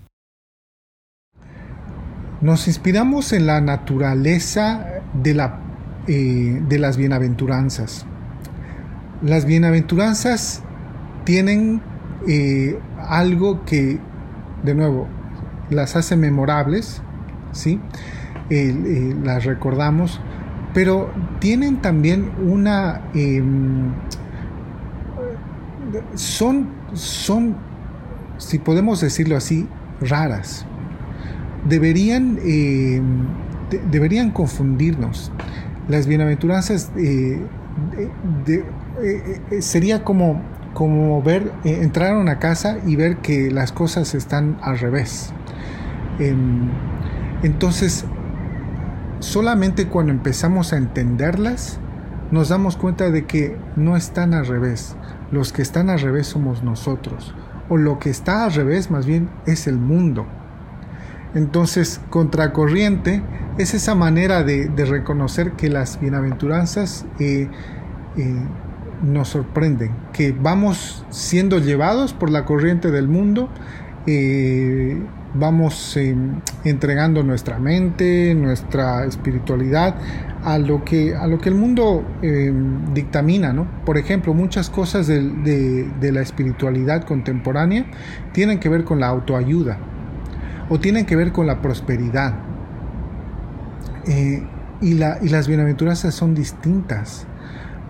Nos 2.40 2.68
inspiramos 2.68 3.32
en 3.32 3.46
la 3.46 3.60
naturaleza 3.60 5.02
de, 5.12 5.34
la, 5.34 5.60
eh, 6.06 6.60
de 6.68 6.78
las 6.78 6.96
bienaventuranzas. 6.96 8.06
Las 9.22 9.44
bienaventuranzas 9.44 10.62
tienen 11.24 11.80
eh, 12.26 12.78
algo 12.98 13.64
que, 13.64 13.98
de 14.64 14.74
nuevo, 14.74 15.06
las 15.70 15.94
hace 15.94 16.16
memorables, 16.16 17.02
¿sí? 17.52 17.80
Eh, 18.50 19.14
las 19.22 19.44
recordamos, 19.44 20.20
pero 20.74 21.10
tienen 21.38 21.80
también 21.80 22.32
una... 22.44 23.02
Em, 23.14 23.92
son, 26.14 26.68
son, 26.94 27.56
si 28.38 28.58
podemos 28.58 29.00
decirlo 29.00 29.36
así, 29.36 29.68
raras. 30.00 30.66
Deberían, 31.68 32.38
em, 32.44 33.26
deberían 33.90 34.30
confundirnos. 34.30 35.30
Las 35.88 36.06
bienaventuranzas 36.06 36.90
eh, 36.96 37.40
de, 38.46 38.64
eh, 39.02 39.40
eh, 39.50 39.62
sería 39.62 40.04
como, 40.04 40.40
como 40.74 41.22
ver, 41.22 41.52
eh, 41.64 41.80
entrar 41.82 42.14
a 42.14 42.18
una 42.18 42.38
casa 42.38 42.78
y 42.86 42.96
ver 42.96 43.16
que 43.18 43.50
las 43.50 43.72
cosas 43.72 44.14
están 44.14 44.58
al 44.62 44.78
revés. 44.78 45.32
Em, 46.18 46.70
entonces, 47.42 48.04
solamente 49.18 49.88
cuando 49.88 50.12
empezamos 50.12 50.72
a 50.72 50.76
entenderlas, 50.76 51.80
nos 52.30 52.48
damos 52.48 52.76
cuenta 52.76 53.10
de 53.10 53.26
que 53.26 53.56
no 53.76 53.96
están 53.96 54.34
al 54.34 54.46
revés. 54.46 54.96
Los 55.32 55.52
que 55.52 55.62
están 55.62 55.90
al 55.90 56.00
revés 56.00 56.28
somos 56.28 56.62
nosotros. 56.62 57.34
O 57.68 57.76
lo 57.76 57.98
que 57.98 58.10
está 58.10 58.44
al 58.44 58.52
revés 58.52 58.90
más 58.90 59.04
bien 59.04 59.30
es 59.46 59.66
el 59.66 59.78
mundo. 59.78 60.26
Entonces, 61.34 62.00
contracorriente 62.10 63.22
es 63.58 63.74
esa 63.74 63.94
manera 63.94 64.44
de, 64.44 64.70
reconocer 64.86 65.52
que 65.52 65.68
las 65.70 65.98
bienaventuranzas 65.98 67.06
nos 69.02 69.28
sorprenden, 69.28 69.92
que 70.12 70.32
vamos 70.32 71.04
siendo 71.10 71.58
llevados 71.58 72.12
por 72.12 72.30
la 72.30 72.44
corriente 72.44 72.90
del 72.90 73.08
mundo, 73.08 73.48
eh, 74.06 75.00
vamos 75.34 75.96
em, 75.96 76.40
entregando 76.64 77.22
nuestra 77.22 77.58
mente, 77.58 78.34
nuestra 78.34 79.04
espiritualidad 79.04 79.94
a 80.44 80.58
lo 80.58 80.84
que, 80.84 81.14
a 81.14 81.26
lo 81.26 81.38
que 81.38 81.48
el 81.48 81.54
mundo 81.54 82.04
em, 82.22 82.92
dictamina. 82.92 83.52
¿no? 83.52 83.66
Por 83.84 83.98
ejemplo, 83.98 84.34
muchas 84.34 84.70
cosas 84.70 85.06
de, 85.06 85.88
la 86.00 86.20
espiritualidad 86.20 87.04
contemporánea 87.04 87.86
tienen 88.32 88.58
que 88.58 88.68
ver 88.68 88.84
con 88.84 89.00
la 89.00 89.08
autoayuda 89.08 89.78
o 90.68 90.78
tienen 90.78 91.06
que 91.06 91.16
ver 91.16 91.32
con 91.32 91.46
la 91.46 91.60
prosperidad. 91.62 92.34
Eh, 94.06 94.42
y, 94.80 94.94
la, 94.94 95.18
y 95.22 95.28
las 95.28 95.46
bienaventuranzas 95.46 96.14
son 96.14 96.34
distintas. 96.34 97.26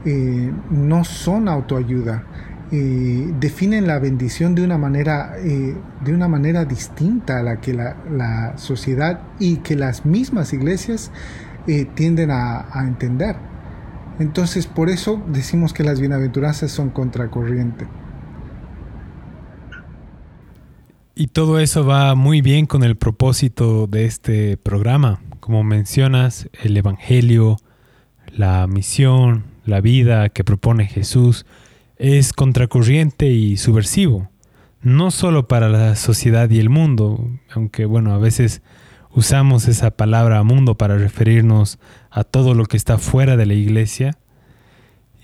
Eh, 0.04 0.52
no 0.70 1.04
son 1.04 1.48
autoayuda. 1.48 2.24
Eh, 2.72 3.32
definen 3.38 3.86
la 3.86 3.98
bendición 3.98 4.54
de 4.54 4.64
una 4.64 4.78
manera, 4.78 5.34
eh, 5.38 5.76
de 6.04 6.14
una 6.14 6.26
manera 6.26 6.64
distinta 6.64 7.38
a 7.38 7.42
la 7.42 7.60
que 7.60 7.74
la, 7.74 8.54
sociedad 8.56 9.20
y 9.38 9.56
que 9.56 9.76
las 9.76 10.06
mismas 10.06 10.52
iglesias 10.52 11.10
tienden 11.94 12.30
a, 12.32 12.66
entender. 12.80 13.36
Entonces, 14.18 14.66
por 14.66 14.90
eso 14.90 15.22
decimos 15.28 15.72
que 15.72 15.84
las 15.84 16.00
bienaventuranzas 16.00 16.72
son 16.72 16.90
contracorriente. 16.90 17.86
Y 21.14 21.28
todo 21.28 21.60
eso 21.60 21.86
va 21.86 22.14
muy 22.16 22.40
bien 22.40 22.66
con 22.66 22.82
el 22.82 22.96
propósito 22.96 23.86
de 23.86 24.06
este 24.06 24.56
programa. 24.56 25.20
Como 25.38 25.62
mencionas, 25.62 26.48
el 26.64 26.76
Evangelio, 26.76 27.58
la 28.34 28.66
misión, 28.66 29.51
la 29.64 29.80
vida 29.80 30.28
que 30.28 30.44
propone 30.44 30.86
Jesús 30.86 31.46
es 31.96 32.32
contracorriente 32.32 33.28
y 33.28 33.56
subversivo, 33.56 34.28
no 34.82 35.10
solo 35.10 35.46
para 35.46 35.68
la 35.68 35.94
sociedad 35.94 36.50
y 36.50 36.58
el 36.58 36.68
mundo, 36.68 37.30
aunque 37.54 37.84
bueno, 37.84 38.12
a 38.12 38.18
veces 38.18 38.62
usamos 39.10 39.68
esa 39.68 39.92
palabra 39.92 40.42
mundo 40.42 40.76
para 40.76 40.96
referirnos 40.96 41.78
a 42.10 42.24
todo 42.24 42.54
lo 42.54 42.66
que 42.66 42.76
está 42.76 42.98
fuera 42.98 43.36
de 43.36 43.46
la 43.46 43.54
iglesia, 43.54 44.18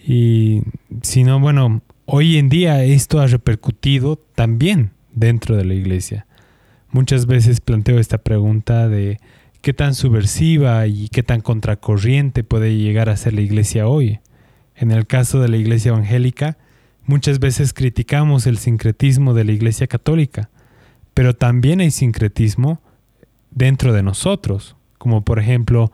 y 0.06 0.62
sino 1.02 1.40
bueno, 1.40 1.82
hoy 2.06 2.38
en 2.38 2.48
día 2.48 2.84
esto 2.84 3.20
ha 3.20 3.26
repercutido 3.26 4.16
también 4.34 4.92
dentro 5.12 5.56
de 5.56 5.64
la 5.64 5.74
iglesia. 5.74 6.26
Muchas 6.90 7.26
veces 7.26 7.60
planteo 7.60 7.98
esta 7.98 8.18
pregunta 8.18 8.88
de 8.88 9.18
qué 9.60 9.74
tan 9.74 9.94
subversiva 9.94 10.86
y 10.86 11.08
qué 11.08 11.22
tan 11.22 11.40
contracorriente 11.40 12.44
puede 12.44 12.76
llegar 12.76 13.08
a 13.10 13.16
ser 13.16 13.34
la 13.34 13.42
iglesia 13.42 13.86
hoy. 13.86 14.20
En 14.80 14.92
el 14.92 15.08
caso 15.08 15.40
de 15.40 15.48
la 15.48 15.56
Iglesia 15.56 15.88
Evangélica, 15.88 16.56
muchas 17.04 17.40
veces 17.40 17.74
criticamos 17.74 18.46
el 18.46 18.58
sincretismo 18.58 19.34
de 19.34 19.42
la 19.42 19.50
Iglesia 19.50 19.88
Católica, 19.88 20.50
pero 21.14 21.34
también 21.34 21.80
hay 21.80 21.90
sincretismo 21.90 22.80
dentro 23.50 23.92
de 23.92 24.04
nosotros, 24.04 24.76
como 24.96 25.24
por 25.24 25.40
ejemplo 25.40 25.90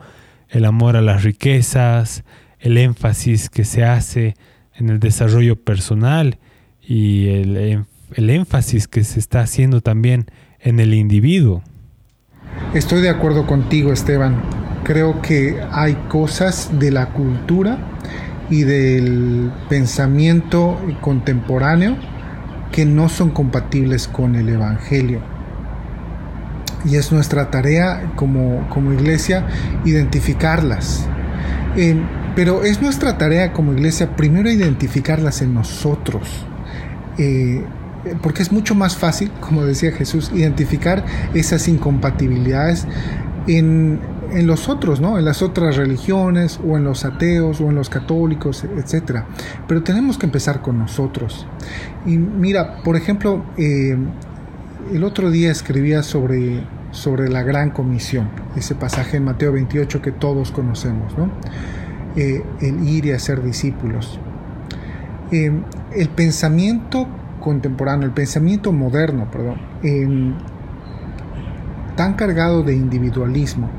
el 0.50 0.66
amor 0.66 0.96
a 0.96 1.00
las 1.00 1.22
riquezas, 1.22 2.24
el 2.60 2.76
énfasis 2.76 3.48
que 3.48 3.64
se 3.64 3.84
hace 3.84 4.34
en 4.74 4.90
el 4.90 5.00
desarrollo 5.00 5.56
personal 5.56 6.38
y 6.82 7.28
el, 7.28 7.86
énfasis 8.16 8.86
que 8.86 9.02
se 9.02 9.18
está 9.18 9.40
haciendo 9.40 9.80
también 9.80 10.26
en 10.60 10.78
el 10.78 10.92
individuo. 10.92 11.62
Estoy 12.74 13.00
de 13.00 13.08
acuerdo 13.08 13.46
contigo, 13.46 13.94
Esteban. 13.94 14.42
Creo 14.84 15.22
que 15.22 15.58
hay 15.72 15.94
cosas 16.08 16.78
de 16.78 16.90
la 16.90 17.14
cultura 17.14 17.78
y 18.50 18.64
del 18.64 19.52
pensamiento 19.68 20.80
contemporáneo 21.00 21.96
que 22.72 22.84
no 22.84 23.08
son 23.08 23.30
compatibles 23.30 24.08
con 24.08 24.34
el 24.34 24.48
Evangelio. 24.48 25.20
Y 26.84 26.96
es 26.96 27.12
nuestra 27.12 27.50
tarea 27.50 28.12
como, 28.16 28.68
como 28.68 28.92
iglesia 28.92 29.46
identificarlas. 29.84 31.06
Eh, 31.76 31.96
pero 32.36 32.64
es 32.64 32.82
nuestra 32.82 33.16
tarea 33.16 33.52
como 33.52 33.72
iglesia 33.72 34.16
primero 34.16 34.50
identificarlas 34.50 35.40
en 35.40 35.54
nosotros. 35.54 36.28
Eh, 37.16 37.64
porque 38.22 38.42
es 38.42 38.52
mucho 38.52 38.74
más 38.74 38.96
fácil, 38.96 39.30
como 39.40 39.64
decía 39.64 39.92
Jesús, 39.92 40.30
identificar 40.34 41.04
esas 41.32 41.68
incompatibilidades 41.68 42.86
en, 43.46 44.00
en 44.34 44.46
los 44.48 44.68
otros, 44.68 45.00
¿no? 45.00 45.16
En 45.18 45.24
las 45.24 45.42
otras 45.42 45.76
religiones 45.76 46.58
o 46.66 46.76
en 46.76 46.84
los 46.84 47.04
ateos 47.04 47.60
o 47.60 47.68
en 47.68 47.76
los 47.76 47.88
católicos, 47.88 48.64
etcétera. 48.64 49.26
Pero 49.68 49.82
tenemos 49.82 50.18
que 50.18 50.26
empezar 50.26 50.60
con 50.60 50.78
nosotros. 50.78 51.46
Y 52.04 52.18
mira, 52.18 52.82
por 52.82 52.96
ejemplo, 52.96 53.44
eh, 53.56 53.96
el 54.92 55.04
otro 55.04 55.30
día 55.30 55.50
escribía 55.50 56.02
sobre, 56.02 56.64
sobre 56.90 57.28
la 57.28 57.42
gran 57.42 57.70
comisión, 57.70 58.28
ese 58.56 58.74
pasaje 58.74 59.16
en 59.16 59.24
Mateo 59.24 59.52
28 59.52 60.02
que 60.02 60.12
todos 60.12 60.50
conocemos, 60.50 61.16
¿no? 61.16 61.30
Eh, 62.16 62.44
el 62.60 62.88
ir 62.88 63.06
y 63.06 63.12
hacer 63.12 63.42
discípulos. 63.42 64.18
Eh, 65.30 65.52
el 65.94 66.08
pensamiento 66.08 67.06
contemporáneo, 67.40 68.06
el 68.06 68.14
pensamiento 68.14 68.72
moderno, 68.72 69.30
perdón, 69.30 69.58
tan 71.96 72.14
cargado 72.14 72.62
de 72.62 72.74
individualismo, 72.74 73.70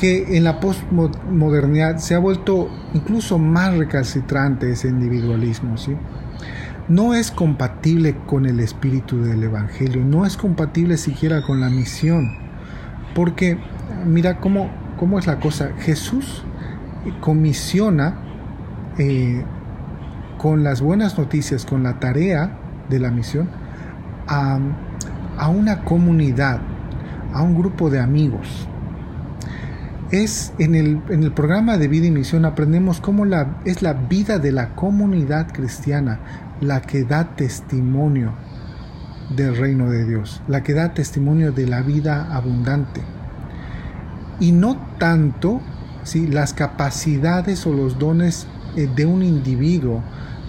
que 0.00 0.38
en 0.38 0.44
la 0.44 0.60
postmodernidad 0.60 1.98
se 1.98 2.14
ha 2.14 2.18
vuelto 2.18 2.70
incluso 2.94 3.38
más 3.38 3.76
recalcitrante 3.76 4.72
ese 4.72 4.88
individualismo, 4.88 5.76
¿sí? 5.76 5.94
No 6.88 7.12
es 7.12 7.30
compatible 7.30 8.16
con 8.26 8.46
el 8.46 8.60
espíritu 8.60 9.22
del 9.22 9.44
Evangelio, 9.44 10.02
no 10.02 10.24
es 10.24 10.38
compatible 10.38 10.96
siquiera 10.96 11.42
con 11.42 11.60
la 11.60 11.68
misión, 11.68 12.30
porque 13.14 13.58
mira 14.06 14.40
cómo, 14.40 14.70
cómo 14.96 15.18
es 15.18 15.26
la 15.26 15.38
cosa, 15.38 15.72
Jesús 15.80 16.44
comisiona 17.20 18.20
eh, 18.96 19.44
con 20.38 20.64
las 20.64 20.80
buenas 20.80 21.18
noticias, 21.18 21.66
con 21.66 21.82
la 21.82 22.00
tarea 22.00 22.56
de 22.88 23.00
la 23.00 23.10
misión, 23.10 23.50
a, 24.26 24.58
a 25.36 25.48
una 25.50 25.84
comunidad, 25.84 26.62
a 27.34 27.42
un 27.42 27.54
grupo 27.54 27.90
de 27.90 28.00
amigos, 28.00 28.66
es 30.10 30.52
en 30.58 30.74
el, 30.74 31.00
en 31.08 31.22
el, 31.22 31.32
programa 31.32 31.78
de 31.78 31.88
vida 31.88 32.06
y 32.06 32.10
misión 32.10 32.44
aprendemos 32.44 33.00
cómo 33.00 33.24
la, 33.24 33.60
es 33.64 33.82
la 33.82 33.92
vida 33.92 34.38
de 34.38 34.52
la 34.52 34.74
comunidad 34.74 35.52
cristiana 35.52 36.20
la 36.60 36.82
que 36.82 37.04
da 37.04 37.36
testimonio 37.36 38.32
del 39.34 39.56
reino 39.56 39.88
de 39.90 40.04
Dios, 40.04 40.42
la 40.48 40.62
que 40.62 40.74
da 40.74 40.94
testimonio 40.94 41.52
de 41.52 41.66
la 41.66 41.82
vida 41.82 42.34
abundante. 42.34 43.00
Y 44.40 44.52
no 44.52 44.76
tanto 44.98 45.60
si 46.02 46.26
las 46.26 46.54
capacidades 46.54 47.66
o 47.66 47.72
los 47.72 47.98
dones 47.98 48.46
eh, 48.76 48.88
de 48.94 49.06
un 49.06 49.22
individuo 49.22 50.02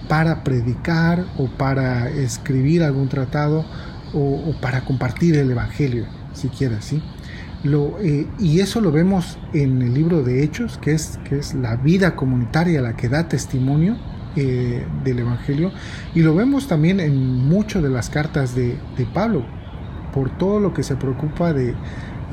para 0.08 0.42
predicar 0.42 1.24
o 1.38 1.46
para 1.46 2.08
escribir 2.08 2.82
algún 2.82 3.08
tratado 3.08 3.64
o, 4.12 4.50
o 4.50 4.60
para 4.60 4.84
compartir 4.84 5.36
el 5.36 5.50
Evangelio, 5.50 6.06
si 6.32 6.48
quieres, 6.48 6.84
¿sí? 6.84 7.02
Eh, 7.64 8.26
y 8.40 8.60
eso 8.60 8.80
lo 8.80 8.90
vemos 8.90 9.38
en 9.52 9.82
el 9.82 9.94
libro 9.94 10.22
de 10.22 10.42
Hechos, 10.42 10.78
que 10.78 10.92
es, 10.92 11.18
que 11.24 11.38
es 11.38 11.54
la 11.54 11.76
vida 11.76 12.16
comunitaria 12.16 12.80
la 12.80 12.96
que 12.96 13.08
da 13.08 13.28
testimonio 13.28 13.96
eh, 14.34 14.84
del 15.04 15.20
Evangelio. 15.20 15.70
Y 16.14 16.22
lo 16.22 16.34
vemos 16.34 16.66
también 16.66 16.98
en 16.98 17.16
muchas 17.16 17.82
de 17.82 17.88
las 17.88 18.10
cartas 18.10 18.54
de, 18.54 18.78
Pablo, 19.14 19.44
por 20.12 20.36
todo 20.38 20.58
lo 20.58 20.74
que 20.74 20.82
se 20.82 20.96
preocupa 20.96 21.52
de 21.52 21.70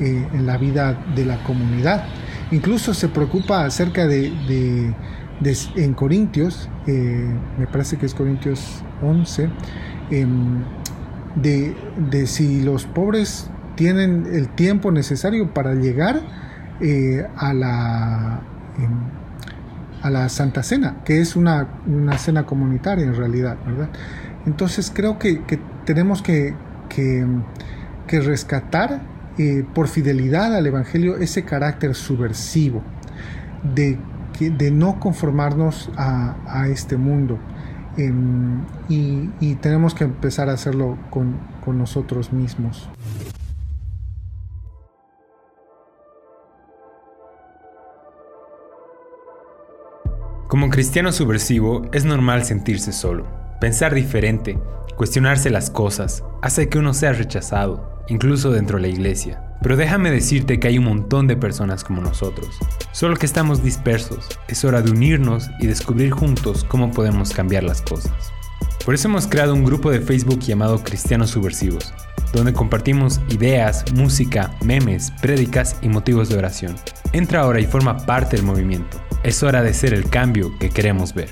eh, 0.00 0.28
en 0.32 0.46
la 0.46 0.56
vida 0.56 1.04
de 1.14 1.24
la 1.24 1.42
comunidad. 1.44 2.04
Incluso 2.50 2.92
se 2.94 3.08
preocupa 3.08 3.64
acerca 3.64 4.06
de, 4.08 4.92
en 5.76 5.94
Corintios, 5.94 6.68
me 6.86 7.66
parece 7.70 7.96
que 7.98 8.06
es 8.06 8.14
Corintios 8.14 8.82
11, 9.02 9.48
em, 10.10 10.64
de, 11.36 11.76
de 12.10 12.26
si 12.26 12.62
los 12.62 12.86
pobres 12.86 13.50
tienen 13.76 14.26
el 14.32 14.48
tiempo 14.48 14.92
necesario 14.92 15.52
para 15.52 15.74
llegar 15.74 16.20
eh, 16.80 17.26
a, 17.36 17.52
la, 17.52 18.40
em, 18.78 18.90
a 20.02 20.10
la 20.10 20.28
Santa 20.28 20.62
Cena, 20.62 20.96
que 21.04 21.20
es 21.20 21.36
una, 21.36 21.68
cena 22.18 22.46
comunitaria 22.46 23.04
en 23.04 23.14
realidad, 23.14 23.58
¿verdad? 23.66 23.90
Entonces 24.46 24.90
creo 24.94 25.18
que, 25.18 25.42
tenemos 25.84 26.22
que, 26.22 26.54
que, 26.88 28.20
rescatar 28.20 29.02
eh, 29.38 29.64
por 29.74 29.88
fidelidad 29.88 30.54
al 30.54 30.66
Evangelio 30.66 31.16
ese 31.18 31.44
carácter 31.44 31.94
subversivo 31.94 32.82
de, 33.74 33.98
de 34.38 34.70
no 34.70 34.98
conformarnos 35.00 35.90
a, 35.96 36.66
este 36.68 36.96
mundo. 36.96 37.38
Em, 37.98 38.62
y, 38.88 39.54
tenemos 39.56 39.94
que 39.94 40.04
empezar 40.04 40.48
a 40.48 40.54
hacerlo 40.54 40.96
con, 41.10 41.36
con 41.62 41.76
nosotros 41.76 42.32
mismos. 42.32 42.88
Como 50.50 50.68
cristiano 50.68 51.12
subversivo 51.12 51.82
es 51.92 52.04
normal 52.04 52.44
sentirse 52.44 52.92
solo, 52.92 53.24
pensar 53.60 53.94
diferente, 53.94 54.58
cuestionarse 54.96 55.48
las 55.48 55.70
cosas, 55.70 56.24
hace 56.42 56.68
que 56.68 56.76
uno 56.80 56.92
sea 56.92 57.12
rechazado, 57.12 58.02
incluso 58.08 58.50
dentro 58.50 58.76
de 58.78 58.82
la 58.82 58.88
iglesia. 58.88 59.44
Pero 59.62 59.76
déjame 59.76 60.10
decirte 60.10 60.58
que 60.58 60.66
hay 60.66 60.76
un 60.76 60.86
montón 60.86 61.28
de 61.28 61.36
personas 61.36 61.84
como 61.84 62.02
nosotros, 62.02 62.48
solo 62.90 63.14
que 63.14 63.26
estamos 63.26 63.62
dispersos. 63.62 64.26
Es 64.48 64.64
hora 64.64 64.82
de 64.82 64.90
unirnos 64.90 65.48
y 65.60 65.68
descubrir 65.68 66.10
juntos 66.10 66.64
cómo 66.64 66.90
podemos 66.90 67.30
cambiar 67.30 67.62
las 67.62 67.80
cosas. 67.80 68.12
Por 68.84 68.94
eso 68.94 69.06
hemos 69.06 69.28
creado 69.28 69.54
un 69.54 69.64
grupo 69.64 69.92
de 69.92 70.00
Facebook 70.00 70.40
llamado 70.40 70.82
Cristianos 70.82 71.30
Subversivos, 71.30 71.94
donde 72.32 72.52
compartimos 72.52 73.20
ideas, 73.28 73.84
música, 73.94 74.50
memes, 74.64 75.12
prédicas 75.22 75.76
y 75.80 75.88
motivos 75.88 76.28
de 76.28 76.38
oración. 76.38 76.74
Entra 77.12 77.40
ahora 77.40 77.60
y 77.60 77.64
forma 77.64 78.06
parte 78.06 78.36
del 78.36 78.46
movimiento. 78.46 79.00
Es 79.24 79.42
hora 79.42 79.62
de 79.62 79.74
ser 79.74 79.94
el 79.94 80.08
cambio 80.08 80.56
que 80.60 80.70
queremos 80.70 81.12
ver. 81.12 81.30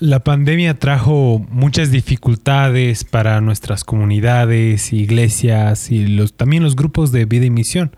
La 0.00 0.18
pandemia 0.20 0.78
trajo 0.78 1.44
muchas 1.48 1.92
dificultades 1.92 3.04
para 3.04 3.40
nuestras 3.40 3.84
comunidades, 3.84 4.92
iglesias 4.92 5.92
y 5.92 6.26
también 6.36 6.64
los 6.64 6.74
grupos 6.74 7.12
de 7.12 7.24
vida 7.24 7.46
y 7.46 7.50
misión, 7.50 7.96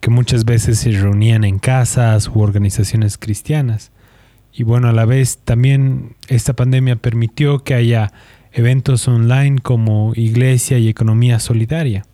que 0.00 0.10
muchas 0.10 0.44
veces 0.44 0.78
se 0.78 0.92
reunían 0.92 1.42
en 1.42 1.58
casas 1.58 2.28
u 2.28 2.40
organizaciones 2.40 3.18
cristianas. 3.18 3.90
Y 4.52 4.62
bueno, 4.62 4.88
a 4.88 4.92
la 4.92 5.06
vez 5.06 5.38
también 5.38 6.14
esta 6.28 6.54
pandemia 6.54 6.96
permitió 6.96 7.64
que 7.64 7.74
haya 7.74 8.12
eventos 8.52 9.08
online 9.08 9.58
como 9.60 10.12
Iglesia 10.14 10.78
y 10.78 10.88
Economía 10.88 11.40
Solidaria. 11.40 12.06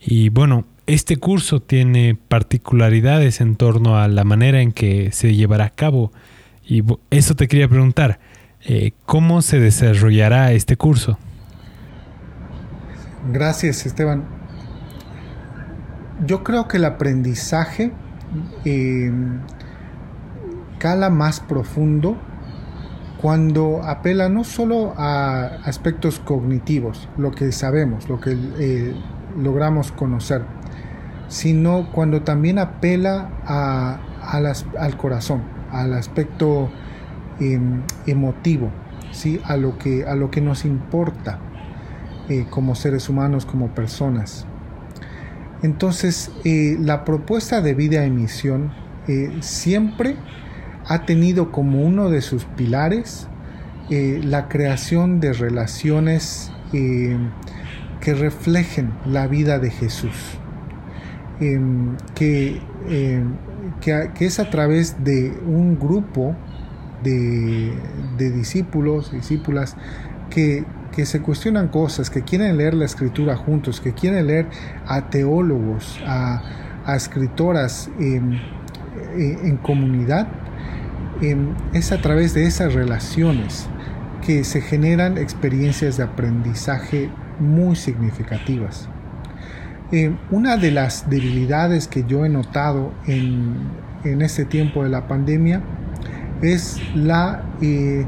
Y 0.00 0.30
bueno, 0.30 0.66
este 0.86 1.16
curso 1.16 1.60
tiene 1.60 2.16
particularidades 2.28 3.40
en 3.40 3.56
torno 3.56 3.98
a 3.98 4.08
la 4.08 4.24
manera 4.24 4.60
en 4.60 4.72
que 4.72 5.12
se 5.12 5.34
llevará 5.34 5.66
a 5.66 5.70
cabo. 5.70 6.12
Y 6.66 6.82
eso 7.10 7.34
te 7.34 7.48
quería 7.48 7.68
preguntar, 7.68 8.18
eh, 8.64 8.92
¿cómo 9.06 9.42
se 9.42 9.60
desarrollará 9.60 10.52
este 10.52 10.76
curso? 10.76 11.18
Gracias, 13.32 13.86
Esteban. 13.86 14.24
Yo 16.26 16.44
creo 16.44 16.68
que 16.68 16.76
el 16.76 16.84
aprendizaje 16.84 17.92
eh, 18.64 19.12
cala 20.78 21.10
más 21.10 21.40
profundo 21.40 22.18
cuando 23.20 23.82
apela 23.82 24.28
no 24.28 24.44
solo 24.44 24.92
a 24.98 25.46
aspectos 25.64 26.18
cognitivos, 26.20 27.08
lo 27.16 27.30
que 27.30 27.52
sabemos, 27.52 28.08
lo 28.08 28.20
que 28.20 28.36
eh, 28.58 28.94
logramos 29.38 29.92
conocer, 29.92 30.42
sino 31.28 31.90
cuando 31.92 32.22
también 32.22 32.58
apela 32.58 33.30
al 33.46 34.96
corazón, 34.96 35.42
al 35.70 35.94
aspecto 35.94 36.70
em, 37.40 37.82
emotivo, 38.06 38.70
¿sí? 39.12 39.40
a, 39.44 39.56
lo 39.56 39.78
que, 39.78 40.06
a 40.06 40.14
lo 40.14 40.30
que 40.30 40.40
nos 40.40 40.64
importa 40.64 41.38
eh, 42.28 42.46
como 42.50 42.74
seres 42.74 43.08
humanos, 43.08 43.46
como 43.46 43.68
personas. 43.68 44.46
Entonces, 45.62 46.30
eh, 46.44 46.76
la 46.80 47.04
propuesta 47.04 47.60
de 47.60 47.74
vida 47.74 48.04
emisión 48.04 48.72
siempre 49.40 50.16
ha 50.86 51.04
tenido 51.04 51.52
como 51.52 51.82
uno 51.82 52.08
de 52.08 52.22
sus 52.22 52.44
pilares 52.44 53.28
eh, 53.90 54.20
la 54.24 54.48
creación 54.48 55.20
de 55.20 55.34
relaciones 55.34 56.50
eh, 56.72 57.18
que 58.00 58.14
reflejen 58.14 58.94
la 59.04 59.26
vida 59.26 59.58
de 59.58 59.70
Jesús, 59.70 60.38
em, 61.40 61.96
que, 62.14 62.60
em, 62.88 63.36
que, 63.80 64.26
es 64.26 64.38
a 64.38 64.50
través 64.50 65.02
de 65.04 65.32
un 65.46 65.78
grupo 65.78 66.34
de, 67.02 67.72
de 68.16 68.30
discípulos, 68.30 69.12
discípulas, 69.12 69.76
que, 70.30 70.64
que, 70.92 71.06
se 71.06 71.20
cuestionan 71.20 71.68
cosas, 71.68 72.10
que 72.10 72.22
quieren 72.22 72.56
leer 72.56 72.74
la 72.74 72.84
escritura 72.84 73.36
juntos, 73.36 73.80
que 73.80 73.92
quieren 73.92 74.26
leer 74.26 74.46
a 74.86 75.10
teólogos, 75.10 76.00
a, 76.06 76.42
a 76.84 76.96
escritoras 76.96 77.90
em, 77.98 78.34
eh, 79.16 79.38
en 79.44 79.56
comunidad, 79.56 80.28
es 81.72 81.92
a 81.92 82.00
través 82.00 82.34
de 82.34 82.44
esas 82.44 82.74
relaciones 82.74 83.66
que 84.26 84.44
se 84.44 84.60
generan 84.60 85.18
experiencias 85.18 85.96
de 85.96 86.04
aprendizaje 86.04 87.10
muy 87.38 87.76
significativas. 87.76 88.88
Eh, 89.92 90.16
una 90.30 90.56
de 90.56 90.70
las 90.70 91.10
debilidades 91.10 91.88
que 91.88 92.04
yo 92.04 92.24
he 92.24 92.28
notado 92.30 92.92
en, 93.06 93.54
en 94.02 94.22
este 94.22 94.46
tiempo 94.46 94.82
de 94.82 94.88
la 94.88 95.06
pandemia 95.06 95.60
es 96.40 96.80
la 96.94 97.44
eh, 97.60 98.06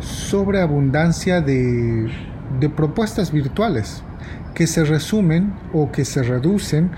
sobreabundancia 0.00 1.40
de, 1.40 2.10
de 2.60 2.68
propuestas 2.68 3.32
virtuales 3.32 4.02
que 4.54 4.66
se 4.66 4.84
resumen 4.84 5.54
o 5.72 5.90
que 5.90 6.04
se 6.04 6.22
reducen 6.22 6.90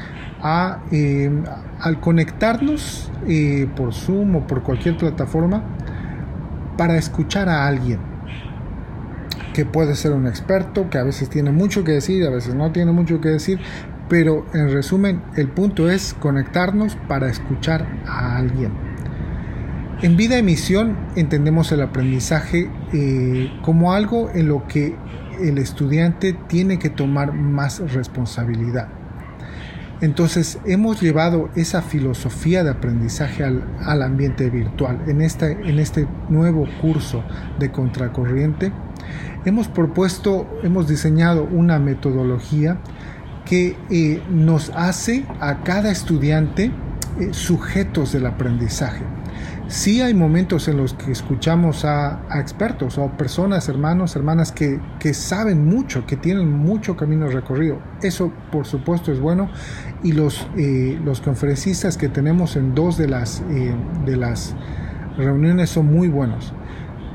a, 0.42 0.80
eh, 0.90 1.30
al 1.80 2.00
conectarnos 2.00 3.10
por 3.76 3.94
Zoom 3.94 4.36
o 4.36 4.46
por 4.46 4.62
cualquier 4.62 4.96
plataforma 4.96 5.62
para 6.76 6.96
escuchar 6.96 7.48
a 7.48 7.66
alguien 7.66 7.98
que 9.54 9.64
puede 9.64 9.94
ser 9.94 10.12
un 10.12 10.26
experto, 10.26 10.90
que 10.90 10.98
a 10.98 11.02
veces 11.02 11.30
tiene 11.30 11.50
mucho 11.50 11.82
que 11.82 11.92
decir, 11.92 12.26
a 12.26 12.30
veces 12.30 12.54
no 12.54 12.72
tiene 12.72 12.92
mucho 12.92 13.22
que 13.22 13.30
decir, 13.30 13.58
pero 14.08 14.46
en 14.54 14.70
resumen 14.72 15.22
el 15.36 15.48
punto 15.48 15.90
es 15.90 16.14
conectarnos 16.14 16.96
para 17.08 17.28
escuchar 17.28 17.86
a 18.06 18.36
alguien. 18.36 18.72
En 20.02 20.16
vida 20.16 20.36
emisión 20.36 20.96
entendemos 21.16 21.72
el 21.72 21.80
aprendizaje 21.80 22.70
eh, 22.92 23.50
como 23.62 23.94
algo 23.94 24.30
en 24.34 24.48
lo 24.48 24.66
que 24.68 24.94
el 25.40 25.58
estudiante 25.58 26.34
tiene 26.34 26.78
que 26.78 26.90
tomar 26.90 27.32
más 27.32 27.80
responsabilidad. 27.92 28.88
Entonces 30.02 30.58
hemos 30.66 31.00
llevado 31.00 31.48
esa 31.56 31.80
filosofía 31.80 32.62
de 32.62 32.70
aprendizaje 32.70 33.42
al, 33.42 34.02
ambiente 34.02 34.50
virtual. 34.50 35.00
En 35.06 35.22
este, 35.22 35.52
en 35.52 35.78
este 35.78 36.06
nuevo 36.28 36.66
curso 36.82 37.24
de 37.58 37.72
contracorriente 37.72 38.72
hemos 39.46 39.68
propuesto, 39.68 40.46
hemos 40.62 40.86
diseñado 40.86 41.44
una 41.44 41.78
metodología 41.78 42.78
que 43.46 43.76
eh, 43.90 44.22
nos 44.28 44.70
hace 44.70 45.24
a 45.40 45.62
cada 45.62 45.90
estudiante 45.90 46.72
eh, 47.18 47.28
sujetos 47.30 48.12
del 48.12 48.26
aprendizaje. 48.26 49.02
Sí 49.68 50.00
hay 50.00 50.14
momentos 50.14 50.68
en 50.68 50.76
los 50.76 50.94
que 50.94 51.10
escuchamos 51.10 51.84
a, 51.84 52.20
expertos 52.38 52.98
o 52.98 53.08
personas, 53.16 53.68
hermanos, 53.68 54.14
hermanas 54.14 54.52
que, 54.52 54.80
saben 55.14 55.64
mucho, 55.64 56.06
que 56.06 56.16
tienen 56.16 56.52
mucho 56.52 56.96
camino 56.96 57.26
recorrido. 57.28 57.80
Eso 58.02 58.32
por 58.52 58.66
supuesto 58.66 59.10
es 59.10 59.18
bueno 59.18 59.50
y 60.04 60.12
los, 60.12 60.46
eh, 60.56 61.00
los 61.04 61.20
conferencistas 61.20 61.96
que 61.96 62.08
tenemos 62.08 62.54
en 62.54 62.76
dos 62.76 62.96
de 62.96 63.08
las, 63.08 63.42
de 64.04 64.16
las 64.16 64.54
reuniones 65.16 65.70
son 65.70 65.86
muy 65.86 66.08
buenos. 66.08 66.52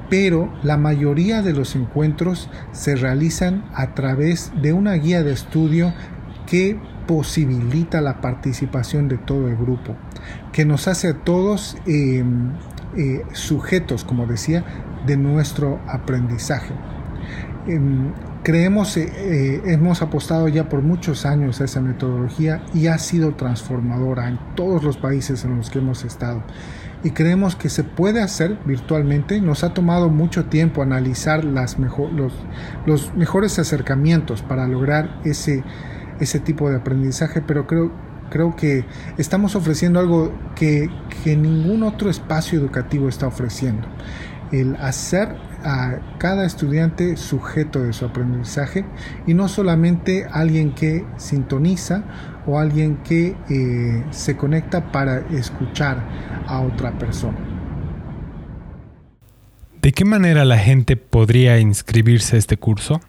Pero 0.09 0.51
la 0.61 0.75
mayoría 0.75 1.41
de 1.41 1.53
los 1.53 1.73
encuentros 1.77 2.49
se 2.73 2.97
realizan 2.97 3.63
a 3.73 3.93
través 3.93 4.51
de 4.61 4.73
una 4.73 4.93
guía 4.95 5.23
de 5.23 5.31
estudio 5.31 5.93
que 6.51 6.77
posibilita 7.07 8.01
la 8.01 8.19
participación 8.19 9.07
de 9.07 9.17
todo 9.17 9.47
el 9.47 9.55
grupo, 9.55 9.95
que 10.51 10.65
nos 10.65 10.89
hace 10.89 11.07
a 11.07 11.13
todos 11.13 11.77
em, 11.87 12.49
eh, 12.97 13.23
sujetos, 13.31 14.03
como 14.03 14.25
decía, 14.27 14.65
de 15.05 15.15
nuestro 15.15 15.79
aprendizaje. 15.87 16.73
Em, 17.67 18.11
creemos, 18.43 18.97
eh, 18.97 19.09
eh, 19.15 19.61
hemos 19.67 20.01
apostado 20.01 20.49
ya 20.49 20.67
por 20.67 20.81
muchos 20.81 21.25
años 21.25 21.61
a 21.61 21.63
esa 21.63 21.79
metodología 21.79 22.65
y 22.73 22.87
ha 22.87 22.97
sido 22.97 23.35
transformadora 23.35 24.27
en 24.27 24.37
todos 24.53 24.83
los 24.83 24.97
países 24.97 25.45
en 25.45 25.55
los 25.55 25.69
que 25.69 25.79
hemos 25.79 26.03
estado. 26.03 26.43
Y 27.01 27.11
creemos 27.11 27.55
que 27.55 27.69
se 27.69 27.85
puede 27.85 28.21
hacer 28.21 28.59
virtualmente. 28.65 29.39
Nos 29.39 29.63
ha 29.63 29.73
tomado 29.73 30.09
mucho 30.09 30.47
tiempo 30.47 30.81
analizar 30.81 31.45
los 31.45 31.77
mejores 33.15 33.57
acercamientos 33.57 34.41
para 34.41 34.67
lograr 34.67 35.21
ese, 35.23 35.63
ese 36.21 36.39
tipo 36.39 36.69
de 36.69 36.77
aprendizaje, 36.77 37.41
pero 37.41 37.67
creo, 37.67 37.91
creo 38.29 38.55
que 38.55 38.85
estamos 39.17 39.55
ofreciendo 39.55 39.99
algo 39.99 40.33
que, 40.55 40.89
que 41.23 41.35
ningún 41.35 41.83
otro 41.83 42.09
espacio 42.09 42.57
educativo 42.57 43.09
está 43.09 43.27
ofreciendo. 43.27 43.87
El 44.51 44.75
hacer 44.77 45.35
a 45.63 45.99
cada 46.17 46.45
estudiante 46.45 47.17
sujeto 47.17 47.83
de 47.83 47.93
su 47.93 48.05
aprendizaje 48.05 48.85
y 49.27 49.33
no 49.33 49.47
solamente 49.47 50.25
alguien 50.31 50.73
que 50.73 51.05
sintoniza 51.17 52.03
o 52.45 52.59
alguien 52.59 52.97
que 52.97 53.35
eh, 53.49 54.03
se 54.11 54.35
conecta 54.35 54.91
para 54.91 55.19
escuchar 55.29 56.03
a 56.47 56.61
otra 56.61 56.97
persona. 56.97 57.37
¿De 59.81 59.93
qué 59.93 60.05
manera 60.05 60.45
la 60.45 60.57
gente 60.57 60.95
podría 60.95 61.59
inscribirse 61.59 62.35
a 62.35 62.39
este 62.39 62.57
curso? 62.57 63.01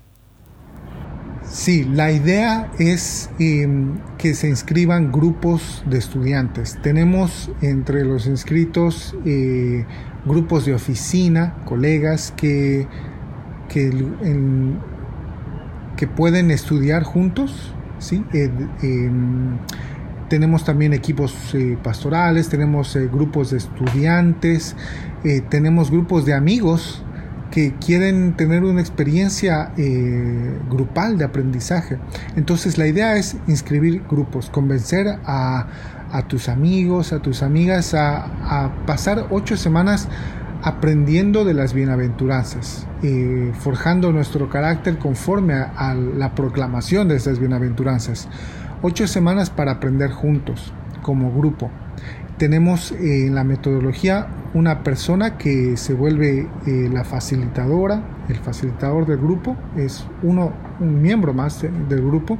Sí, 1.53 1.85
la 1.85 2.11
idea 2.11 2.73
es 2.79 3.29
em, 3.39 3.99
que 4.17 4.33
se 4.33 4.49
inscriban 4.49 5.13
grupos 5.13 5.85
de 5.85 5.99
estudiantes. 5.99 6.79
Tenemos 6.81 7.51
entre 7.61 8.07
los 8.07 8.27
inscritos 8.27 9.15
eh, 9.27 9.85
grupos 10.25 10.65
de 10.65 10.73
oficina, 10.73 11.57
colegas 11.67 12.33
que, 12.35 12.89
que, 13.69 13.93
pueden 16.17 16.51
estudiar 16.51 17.03
juntos. 17.03 17.75
¿sí? 17.99 18.25
Eh, 18.33 18.51
em, 18.81 19.59
tenemos 20.31 20.65
también 20.65 20.95
equipos 20.95 21.55
eh, 21.55 21.77
pastorales, 21.83 22.49
tenemos 22.49 22.97
grupos 23.13 23.51
de 23.51 23.59
estudiantes, 23.59 24.75
tenemos 25.51 25.91
grupos 25.91 26.25
de 26.25 26.33
amigos 26.33 27.05
que 27.53 27.75
quieren 27.75 28.33
tener 28.33 28.65
una 28.65 28.81
experiencia 28.81 29.73
eh, 29.77 30.59
grupal 30.71 31.19
de 31.19 31.27
aprendizaje. 31.27 31.99
Entonces 32.35 32.79
la 32.79 32.89
idea 32.89 33.17
es 33.17 33.37
inscribir 33.47 34.03
grupos, 34.09 34.49
convencer 34.49 35.19
a, 35.25 35.67
tus 36.29 36.49
amigos, 36.49 37.13
a 37.13 37.21
tus 37.21 37.43
amigas 37.43 37.95
a, 37.95 38.73
pasar 38.87 39.27
ocho 39.31 39.57
semanas 39.57 40.09
aprendiendo 40.63 41.45
de 41.45 41.55
las 41.55 41.75
bienaventuranzas, 41.75 42.87
eh, 43.03 43.53
forjando 43.59 44.13
nuestro 44.13 44.49
carácter 44.49 44.99
conforme 44.99 45.55
a, 45.55 45.95
la 45.95 46.35
proclamación 46.35 47.09
de 47.09 47.17
estas 47.17 47.39
bienaventuranzas. 47.39 48.29
Ocho 48.81 49.07
semanas 49.07 49.51
para 49.51 49.73
aprender 49.73 50.11
juntos, 50.11 50.73
como 51.03 51.31
grupo 51.33 51.71
tenemos 52.39 52.93
eh, 52.93 53.27
en 53.27 53.35
la 53.35 53.45
metodología 53.45 54.27
una 54.55 54.83
persona 54.83 55.39
que 55.39 55.77
se 55.77 55.95
vuelve 55.95 56.49
eh, 56.67 56.89
la 56.93 57.05
facilitadora, 57.05 58.03
el 58.29 58.37
facilitador 58.37 59.07
del 59.07 59.19
grupo, 59.19 59.57
es 59.77 60.07
uno, 60.23 60.53
un 60.81 61.01
miembro 61.01 61.35
más 61.35 61.63
del 61.63 62.03
grupo, 62.03 62.39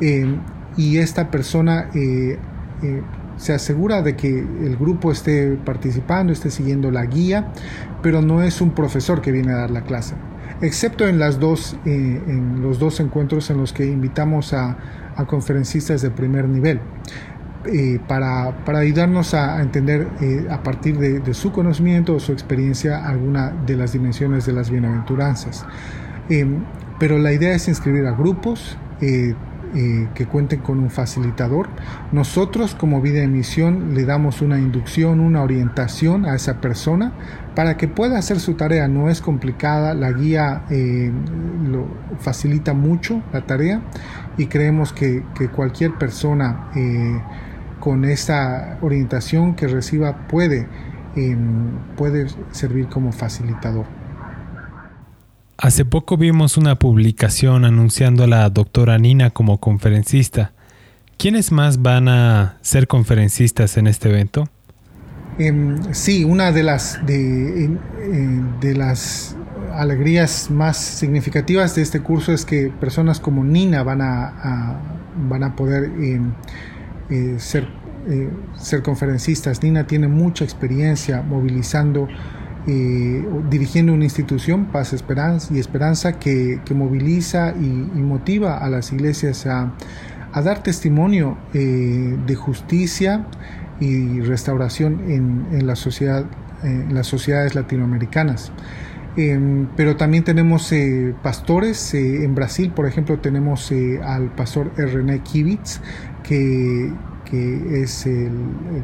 eh, 0.00 0.36
y 0.76 0.98
esta 0.98 1.30
persona 1.30 1.88
se 3.36 3.52
asegura 3.52 4.02
de 4.02 4.16
que 4.16 4.28
el 4.28 4.76
grupo 4.76 5.12
esté 5.12 5.56
participando, 5.64 6.32
esté 6.32 6.50
siguiendo 6.50 6.90
la 6.90 7.06
guía, 7.06 7.52
pero 8.02 8.22
no 8.22 8.42
es 8.42 8.60
un 8.60 8.72
profesor 8.72 9.20
que 9.20 9.30
viene 9.30 9.52
a 9.52 9.56
dar 9.56 9.70
la 9.70 9.82
clase, 9.82 10.14
excepto 10.60 11.06
en, 11.06 11.20
las 11.20 11.38
dos, 11.38 11.76
en 11.84 12.60
los 12.60 12.80
dos 12.80 12.98
encuentros 12.98 13.50
en 13.50 13.58
los 13.58 13.72
que 13.72 13.86
invitamos 13.86 14.52
a, 14.52 14.76
a 15.16 15.26
conferencistas 15.26 16.02
de 16.02 16.10
primer 16.10 16.48
nivel. 16.48 16.80
Eh, 17.66 17.98
para, 18.06 18.54
ayudarnos 18.66 19.32
a, 19.32 19.62
entender 19.62 20.08
eh, 20.20 20.46
a 20.50 20.62
partir 20.62 20.98
de, 20.98 21.34
su 21.34 21.50
conocimiento 21.50 22.14
o 22.14 22.20
su 22.20 22.32
experiencia 22.32 23.06
alguna 23.06 23.52
de 23.66 23.76
las 23.76 23.92
dimensiones 23.92 24.44
de 24.44 24.52
las 24.52 24.70
bienaventuranzas. 24.70 25.64
Em, 26.28 26.64
pero 26.98 27.18
la 27.18 27.32
idea 27.32 27.54
es 27.54 27.66
inscribir 27.68 28.06
a 28.06 28.12
grupos 28.12 28.76
eh, 29.00 29.34
que 30.14 30.26
cuenten 30.26 30.60
con 30.60 30.78
un 30.78 30.90
facilitador. 30.90 31.68
Nosotros 32.12 32.76
como 32.76 33.00
vida 33.00 33.20
de 33.20 33.28
misión 33.28 33.94
le 33.94 34.04
damos 34.04 34.40
una 34.40 34.58
inducción, 34.58 35.18
una 35.18 35.42
orientación 35.42 36.26
a 36.26 36.36
esa 36.36 36.60
persona 36.60 37.12
para 37.56 37.76
que 37.76 37.88
pueda 37.88 38.18
hacer 38.18 38.38
su 38.38 38.54
tarea. 38.54 38.86
No 38.86 39.08
es 39.08 39.20
complicada, 39.20 39.94
la 39.94 40.12
guía 40.12 40.62
lo 40.70 41.88
facilita 42.20 42.72
mucho 42.72 43.20
la 43.32 43.46
tarea 43.46 43.80
y 44.38 44.46
creemos 44.46 44.92
que 44.92 45.24
cualquier 45.52 45.94
persona 45.94 46.68
con 47.84 48.06
esta 48.06 48.78
orientación 48.80 49.54
que 49.54 49.68
reciba 49.68 50.26
puede, 50.26 50.66
em, 51.16 51.76
puede 51.98 52.28
servir 52.50 52.88
como 52.88 53.12
facilitador. 53.12 53.84
Hace 55.58 55.84
poco 55.84 56.16
vimos 56.16 56.56
una 56.56 56.78
publicación 56.78 57.66
anunciando 57.66 58.24
a 58.24 58.26
la 58.26 58.48
doctora 58.48 58.96
Nina 58.96 59.28
como 59.30 59.60
conferencista. 59.60 60.52
¿Quiénes 61.18 61.52
más 61.52 61.82
van 61.82 62.08
a 62.08 62.56
ser 62.62 62.88
conferencistas 62.88 63.76
en 63.76 63.86
este 63.86 64.08
evento? 64.08 64.48
Em, 65.38 65.92
sí, 65.92 66.24
una 66.24 66.52
de 66.52 66.62
las, 66.62 67.04
de, 67.04 67.76
de, 68.62 68.74
las 68.74 69.36
alegrías 69.74 70.50
más 70.50 70.78
significativas 70.78 71.74
de 71.74 71.82
este 71.82 72.00
curso 72.00 72.32
es 72.32 72.46
que 72.46 72.72
personas 72.80 73.20
como 73.20 73.44
Nina 73.44 73.82
van 73.82 74.00
a, 74.00 74.80
van 75.28 75.42
a 75.42 75.54
poder 75.54 75.84
em, 75.84 76.32
eh, 77.14 77.38
ser, 77.38 77.68
eh, 78.08 78.28
ser 78.56 78.82
conferencistas. 78.82 79.62
Nina 79.62 79.86
tiene 79.86 80.08
mucha 80.08 80.42
experiencia 80.42 81.22
movilizando, 81.22 82.08
eh, 82.66 83.24
dirigiendo 83.48 83.92
una 83.92 84.02
institución, 84.02 84.66
Paz 84.72 84.92
Esperanza 84.92 85.54
y 85.54 85.60
Esperanza, 85.60 86.18
que, 86.18 86.60
moviliza 86.74 87.52
y, 87.52 87.68
motiva 88.00 88.58
a 88.58 88.68
las 88.68 88.90
iglesias 88.92 89.46
a, 89.46 89.72
dar 90.42 90.64
testimonio 90.64 91.38
de 91.52 92.34
justicia 92.34 93.24
y 93.78 94.20
restauración 94.22 95.08
en, 95.08 95.64
la 95.64 95.76
sociedad, 95.76 96.24
en 96.64 96.92
las 96.92 97.06
sociedades 97.06 97.54
latinoamericanas. 97.54 98.50
Em, 99.16 99.68
pero 99.76 99.94
también 99.94 100.24
tenemos 100.24 100.72
pastores. 101.22 101.94
en 101.94 102.34
Brasil, 102.34 102.72
por 102.74 102.86
ejemplo, 102.86 103.20
tenemos 103.20 103.72
al 104.02 104.34
pastor 104.34 104.72
René 104.76 105.20
Kivitz, 105.20 105.80
que, 106.24 106.92
es 107.32 108.06
el, 108.06 108.30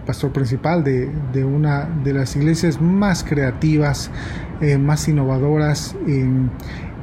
pastor 0.07 0.33
principal 0.33 0.83
de, 0.83 1.44
una 1.44 1.85
de 2.05 2.12
las 2.12 2.35
iglesias 2.37 2.81
más 2.81 3.22
creativas, 3.22 4.11
eh, 4.61 4.76
más 4.76 5.07
innovadoras 5.09 5.96
em, 6.07 6.50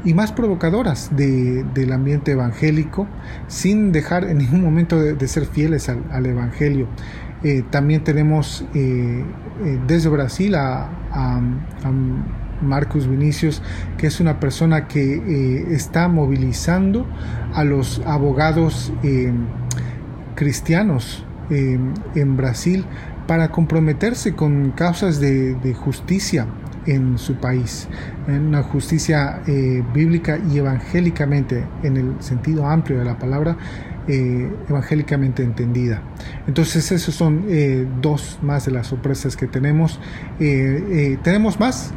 y 0.03 0.13
más 0.13 0.31
provocadoras 0.31 1.11
del 1.15 1.91
ambiente 1.91 2.31
evangélico, 2.31 3.07
sin 3.47 3.91
dejar 3.91 4.25
en 4.25 4.39
ningún 4.39 4.61
momento 4.61 4.99
de, 5.01 5.27
ser 5.27 5.45
fieles 5.45 5.89
al, 5.89 6.25
Evangelio. 6.25 6.87
Eh, 7.43 7.63
también 7.69 8.03
tenemos 8.03 8.65
eh, 8.73 9.23
desde 9.87 10.09
Brasil 10.09 10.55
a, 10.55 10.89
Marcus 12.59 13.07
Vinicius, 13.07 13.61
que 13.99 14.07
es 14.07 14.19
una 14.19 14.39
persona 14.39 14.87
que 14.87 15.67
está 15.75 16.07
movilizando 16.07 17.05
a 17.53 17.63
los 17.63 18.01
abogados 18.03 18.91
em, 19.03 19.45
cristianos 20.37 21.25
en 21.49 22.37
Brasil 22.37 22.85
para 23.27 23.51
comprometerse 23.51 24.33
con 24.33 24.71
causas 24.71 25.19
de, 25.19 25.75
justicia 25.77 26.47
en 26.85 27.17
su 27.17 27.35
país, 27.35 27.89
una 28.27 28.63
justicia 28.63 29.41
eh, 29.45 29.83
bíblica 29.93 30.39
y 30.49 30.57
evangélicamente, 30.57 31.65
en 31.83 31.97
el 31.97 32.15
sentido 32.21 32.65
amplio 32.65 32.99
de 32.99 33.05
la 33.05 33.19
palabra, 33.19 33.57
eh, 34.07 34.49
evangélicamente 34.69 35.43
entendida. 35.43 36.01
Entonces, 36.47 36.93
esos 36.93 37.13
son 37.13 37.43
eh, 37.49 37.85
dos 38.01 38.39
más 38.41 38.65
de 38.65 38.71
las 38.71 38.87
sorpresas 38.87 39.35
que 39.35 39.47
tenemos. 39.47 39.99
tenemos 40.37 41.59
más, 41.59 41.93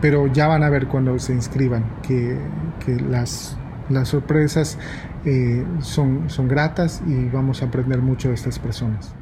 pero 0.00 0.28
ya 0.28 0.46
van 0.46 0.62
a 0.62 0.70
ver 0.70 0.86
cuando 0.86 1.18
se 1.18 1.34
inscriban 1.34 1.84
que, 2.02 2.38
las 3.88 4.08
sorpresas 4.08 4.78
eh, 5.26 5.66
son, 5.80 6.30
son 6.30 6.46
gratas 6.46 7.02
y 7.04 7.24
vamos 7.26 7.60
a 7.60 7.66
aprender 7.66 8.00
mucho 8.00 8.28
de 8.28 8.34
estas 8.34 8.60
personas. 8.60 9.12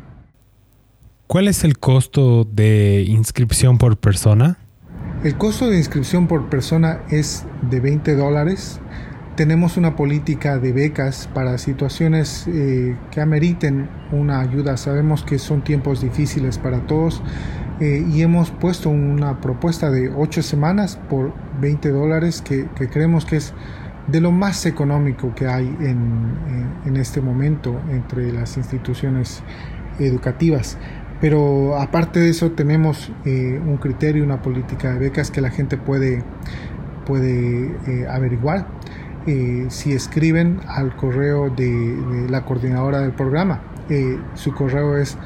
¿Cuál 1.27 1.49
es 1.49 1.64
el 1.64 1.79
costo 1.79 2.45
de 2.45 3.05
inscripción 3.09 3.79
por 3.79 3.97
persona? 3.97 4.59
El 5.25 5.37
costo 5.38 5.71
de 5.71 5.79
inscripción 5.79 6.27
por 6.27 6.51
persona 6.51 7.01
es 7.09 7.47
de 7.71 7.81
20 7.81 8.14
dólares. 8.17 8.79
Tenemos 9.35 9.79
una 9.79 9.97
política 9.97 10.59
de 10.59 10.75
becas 10.75 11.29
para 11.33 11.57
situaciones 11.57 12.47
eh, 12.49 12.97
que 13.11 13.23
ameriten 13.23 13.88
una 14.12 14.40
ayuda. 14.40 14.77
Sabemos 14.77 15.25
que 15.25 15.38
son 15.38 15.64
tiempos 15.64 16.03
difíciles 16.03 16.59
para 16.59 16.87
todos 16.87 17.23
eh, 17.81 18.07
y 18.12 18.21
hemos 18.21 18.51
puesto 18.51 18.90
una 18.90 19.40
propuesta 19.40 19.90
de 19.90 20.11
8 20.11 20.43
semanas 20.43 21.01
por 21.09 21.33
20 21.62 21.90
dólares 21.90 22.43
que 22.43 22.69
creemos 22.69 23.25
que 23.25 23.37
es 23.37 23.55
de 24.07 24.21
lo 24.21 24.31
más 24.31 24.67
económico 24.67 25.35
que 25.35 25.47
hay 25.47 25.67
en, 25.81 26.97
este 26.97 27.21
momento 27.21 27.81
entre 27.90 28.33
las 28.33 28.57
instituciones 28.57 29.43
educativas. 29.99 30.79
Pero 31.21 31.77
aparte 31.77 32.21
de 32.21 32.31
eso 32.31 32.53
tenemos 32.53 33.11
eh, 33.25 33.61
un 33.64 33.79
criterio, 33.79 34.23
una 34.25 34.43
política 34.43 34.93
de 34.93 35.01
becas 35.01 35.31
que 35.31 35.40
la 35.40 35.51
gente 35.51 35.77
puede, 35.77 36.23
puede 37.07 37.77
eh, 37.87 38.07
averiguar 38.09 38.67
eh, 39.27 39.67
si 39.69 39.93
escriben 39.93 40.61
al 40.69 40.95
correo 40.97 41.51
de, 41.51 42.27
la 42.29 42.45
coordinadora 42.45 43.01
del 43.01 43.12
programa. 43.12 43.62
su 44.35 44.55
correo 44.55 44.97
es 44.97 45.19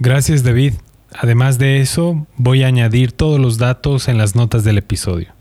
Gracias 0.00 0.44
David. 0.44 0.74
Además 1.12 1.58
de 1.58 1.80
eso, 1.80 2.26
voy 2.36 2.62
a 2.62 2.68
añadir 2.68 3.10
todos 3.10 3.40
los 3.40 3.58
datos 3.58 4.08
en 4.08 4.16
las 4.16 4.36
notas 4.36 4.62
del 4.62 4.78
episodio. 4.78 5.32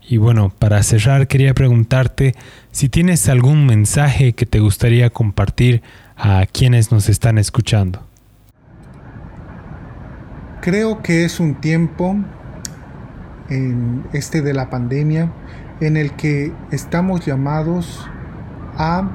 Y 0.00 0.16
bueno, 0.16 0.50
para 0.58 0.82
cerrar 0.82 1.28
quería 1.28 1.52
preguntarte 1.52 2.34
si 2.70 2.88
tienes 2.88 3.28
algún 3.28 3.66
mensaje 3.66 4.32
que 4.32 4.46
te 4.46 4.60
gustaría 4.60 5.10
compartir 5.10 5.82
a 6.16 6.46
quienes 6.50 6.90
nos 6.90 7.10
están 7.10 7.36
escuchando. 7.36 8.02
Creo 10.62 11.02
que 11.02 11.26
es 11.26 11.38
un 11.38 11.60
tiempo 11.60 12.16
en 13.50 14.04
este 14.14 14.40
de 14.40 14.54
la 14.54 14.70
pandemia 14.70 15.30
en 15.80 15.98
el 15.98 16.12
que 16.12 16.50
estamos 16.70 17.26
llamados 17.26 18.08
a 18.78 19.10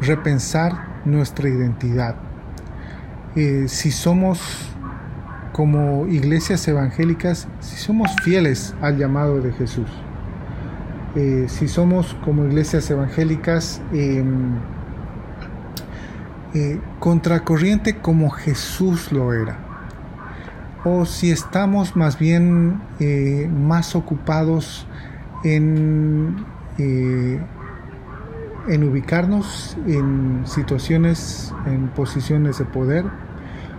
repensar 0.00 1.02
nuestra 1.04 1.48
identidad. 1.48 2.29
Eh, 3.36 3.66
si 3.68 3.92
somos 3.92 4.40
como 5.52 6.06
iglesias 6.08 6.66
evangélicas, 6.66 7.46
si 7.60 7.76
somos 7.76 8.10
fieles 8.24 8.74
al 8.80 8.98
llamado 8.98 9.40
de 9.40 9.52
Jesús, 9.52 9.88
eh, 11.14 11.46
si 11.48 11.68
somos 11.68 12.14
como 12.24 12.44
iglesias 12.44 12.90
evangélicas 12.90 13.80
em, 13.92 14.54
eh, 16.54 16.80
contracorriente 16.98 17.98
como 17.98 18.30
Jesús 18.30 19.12
lo 19.12 19.32
era, 19.32 19.58
o 20.84 21.04
si 21.04 21.30
estamos 21.30 21.94
más 21.94 22.18
bien 22.18 22.80
más 23.50 23.94
ocupados 23.94 24.88
en, 25.44 26.44
en 28.70 28.84
ubicarnos 28.84 29.76
en 29.86 30.42
situaciones, 30.44 31.52
en 31.66 31.88
posiciones 31.88 32.58
de 32.58 32.64
poder, 32.64 33.04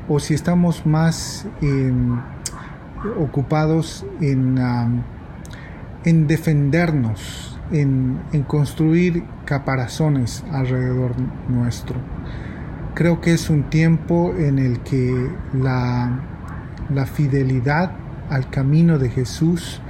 o 0.10 0.20
si 0.20 0.34
estamos 0.34 0.86
más 0.86 1.48
em, 1.62 2.20
ocupados 3.18 4.06
en, 4.20 4.60
en 6.04 6.28
defendernos, 6.28 7.58
en, 7.72 8.20
construir 8.48 9.24
caparazones 9.46 10.44
alrededor 10.52 11.14
nuestro. 11.48 11.96
Creo 12.94 13.22
que 13.22 13.34
es 13.34 13.50
un 13.50 13.70
tiempo 13.70 14.34
en 14.38 14.60
el 14.60 14.82
que 14.82 15.30
la, 15.54 16.20
la 16.94 17.06
fidelidad 17.06 17.94
al 18.30 18.50
camino 18.50 19.00
de 19.00 19.10
Jesús 19.10 19.82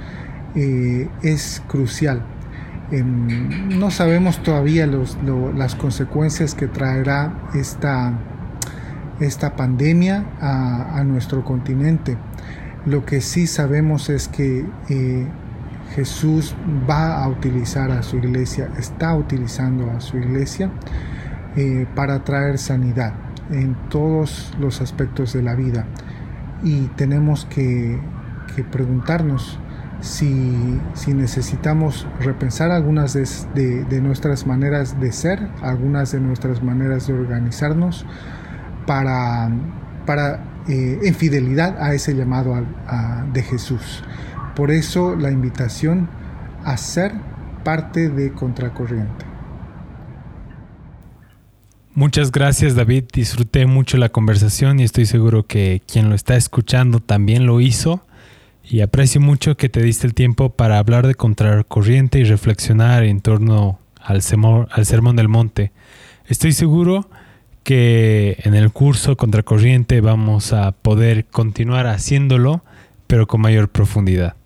eh, 0.54 1.08
es 1.22 1.60
crucial. 1.66 2.22
Em, 2.92 3.78
no 3.78 3.90
sabemos 3.90 4.42
todavía 4.42 4.86
las 4.86 5.74
consecuencias 5.74 6.54
que 6.54 6.68
traerá 6.68 7.32
esta, 7.54 8.12
esta 9.18 9.56
pandemia 9.56 10.26
a, 10.40 11.02
nuestro 11.02 11.42
continente. 11.42 12.18
Lo 12.84 13.04
que 13.06 13.20
sí 13.20 13.46
sabemos 13.46 14.10
es 14.10 14.28
que 14.28 14.66
eh, 14.90 15.26
Jesús 15.94 16.54
va 16.88 17.22
a 17.22 17.28
utilizar 17.28 17.90
a 17.90 18.02
su 18.02 18.18
iglesia, 18.18 18.68
está 18.78 19.14
utilizando 19.16 19.90
a 19.90 20.00
su 20.00 20.18
iglesia 20.18 20.70
eh, 21.56 21.86
para 21.94 22.24
traer 22.24 22.58
sanidad 22.58 23.14
en 23.50 23.74
todos 23.88 24.52
los 24.60 24.80
aspectos 24.80 25.32
de 25.32 25.42
la 25.42 25.54
vida. 25.54 25.86
Y 26.62 26.88
tenemos 26.96 27.46
que, 27.46 28.00
preguntarnos 28.70 29.58
si, 30.02 31.14
necesitamos 31.14 32.06
repensar 32.20 32.70
algunas 32.70 33.14
de, 33.14 34.00
nuestras 34.02 34.46
maneras 34.46 35.00
de 35.00 35.12
ser, 35.12 35.48
algunas 35.62 36.12
de 36.12 36.20
nuestras 36.20 36.62
maneras 36.62 37.06
de 37.06 37.14
organizarnos, 37.14 38.04
para, 38.86 39.48
para 40.04 40.44
eh, 40.68 40.98
en 41.02 41.14
fidelidad 41.14 41.80
a 41.80 41.94
ese 41.94 42.14
llamado 42.14 42.54
de 43.32 43.42
Jesús. 43.42 44.02
Por 44.56 44.70
eso 44.70 45.16
la 45.16 45.30
invitación 45.30 46.08
a 46.64 46.76
ser 46.76 47.12
parte 47.64 48.10
de 48.10 48.32
Contracorriente. 48.32 49.24
Muchas 51.94 52.32
gracias 52.32 52.74
David, 52.74 53.04
disfruté 53.12 53.66
mucho 53.66 53.98
la 53.98 54.08
conversación 54.08 54.80
y 54.80 54.82
estoy 54.82 55.06
seguro 55.06 55.46
que 55.46 55.82
quien 55.86 56.08
lo 56.08 56.14
está 56.14 56.36
escuchando 56.36 57.00
también 57.00 57.46
lo 57.46 57.60
hizo 57.60 58.02
y 58.64 58.80
aprecio 58.80 59.20
mucho 59.20 59.56
que 59.56 59.68
te 59.68 59.82
diste 59.82 60.06
el 60.06 60.14
tiempo 60.14 60.50
para 60.50 60.78
hablar 60.78 61.06
de 61.06 61.14
Contracorriente 61.14 62.18
y 62.18 62.24
reflexionar 62.24 63.04
en 63.04 63.20
torno 63.20 63.78
al, 64.00 64.22
al 64.70 64.86
Sermón 64.86 65.16
del 65.16 65.28
Monte. 65.28 65.72
Estoy 66.26 66.52
seguro 66.52 67.08
que 67.64 68.38
en 68.44 68.54
el 68.54 68.72
curso 68.72 69.16
Contracorriente 69.16 70.00
vamos 70.00 70.52
a 70.52 70.72
poder 70.72 71.26
continuar 71.26 71.86
haciéndolo, 71.86 72.64
pero 73.06 73.26
con 73.26 73.40
mayor 73.40 73.68
profundidad. 73.68 74.36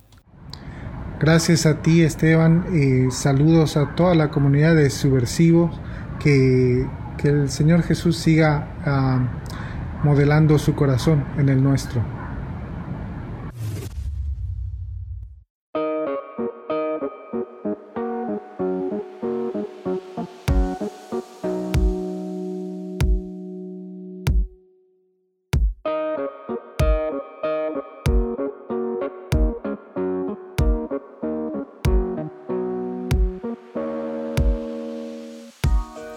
Gracias 1.19 1.65
a 1.65 1.81
ti 1.81 2.03
Esteban, 2.03 2.67
y 2.75 3.11
saludos 3.11 3.77
a 3.77 3.95
toda 3.95 4.15
la 4.15 4.31
comunidad 4.31 4.75
de 4.75 4.91
subversivos, 4.91 5.81
que, 6.21 6.87
que 7.17 7.29
el 7.29 7.49
Señor 7.49 7.83
Jesús 7.83 8.19
siga 8.19 8.69
ah, 8.85 9.21
modelando 10.03 10.59
su 10.59 10.75
corazón 10.75 11.25
en 11.39 11.49
el 11.49 11.63
nuestro. 11.63 12.16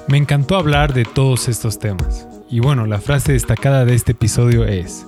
Me 0.10 0.18
encantó 0.18 0.56
hablar 0.56 0.96
de 0.96 1.06
todos 1.06 1.48
estos 1.48 1.78
temas. 1.78 2.28
Y 2.50 2.62
bueno, 2.62 2.88
la 2.88 3.00
frase 3.00 3.34
destacada 3.34 3.86
de 3.86 3.94
este 3.94 4.14
episodio 4.14 4.66
es, 4.66 5.06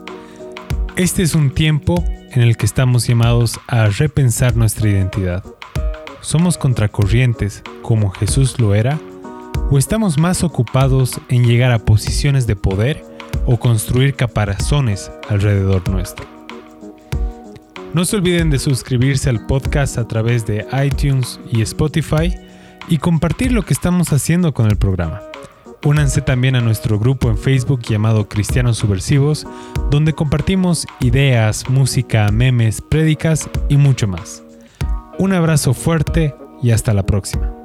este 0.96 1.24
es 1.24 1.34
un 1.34 1.50
tiempo 1.50 2.04
en 2.30 2.44
el 2.44 2.56
que 2.56 2.68
estamos 2.68 3.08
llamados 3.08 3.60
a 3.66 3.88
repensar 3.88 4.56
nuestra 4.56 4.88
identidad. 4.88 5.44
¿Somos 6.22 6.60
contracorrientes 6.60 7.64
como 7.82 8.12
Jesús 8.12 8.60
lo 8.60 8.76
era? 8.76 9.00
¿O 9.72 9.80
estamos 9.80 10.20
más 10.20 10.44
ocupados 10.44 11.20
en 11.30 11.48
llegar 11.48 11.72
a 11.72 11.80
posiciones 11.80 12.46
de 12.46 12.56
poder 12.56 13.04
o 13.48 13.60
construir 13.60 14.14
caparazones 14.14 15.12
alrededor 15.30 15.90
nuestro? 15.90 16.28
No 17.96 18.06
se 18.06 18.18
olviden 18.18 18.52
de 18.52 18.60
suscribirse 18.60 19.32
al 19.32 19.48
podcast 19.48 19.98
a 19.98 20.08
través 20.08 20.46
de 20.46 20.68
iTunes 20.86 21.40
y 21.52 21.64
Spotify 21.64 22.36
y 22.88 22.98
compartir 22.98 23.52
lo 23.52 23.64
que 23.64 23.74
estamos 23.74 24.12
haciendo 24.14 24.54
con 24.54 24.68
el 24.68 24.78
programa. 24.78 25.22
Únanse 25.84 26.22
también 26.22 26.56
a 26.56 26.62
nuestro 26.62 27.00
grupo 27.00 27.30
en 27.30 27.38
Facebook 27.38 27.82
llamado 27.82 28.28
Cristianos 28.28 28.78
Subversivos, 28.78 29.48
donde 29.90 30.14
compartimos 30.14 30.86
ideas, 31.00 31.70
música, 31.70 32.30
memes, 32.32 32.82
prédicas 32.82 33.50
y 33.68 33.78
mucho 33.78 34.08
más. 34.08 34.44
Un 35.18 35.34
abrazo 35.34 35.74
fuerte 35.74 36.36
y 36.62 36.72
hasta 36.72 36.94
la 36.94 37.04
próxima. 37.04 37.61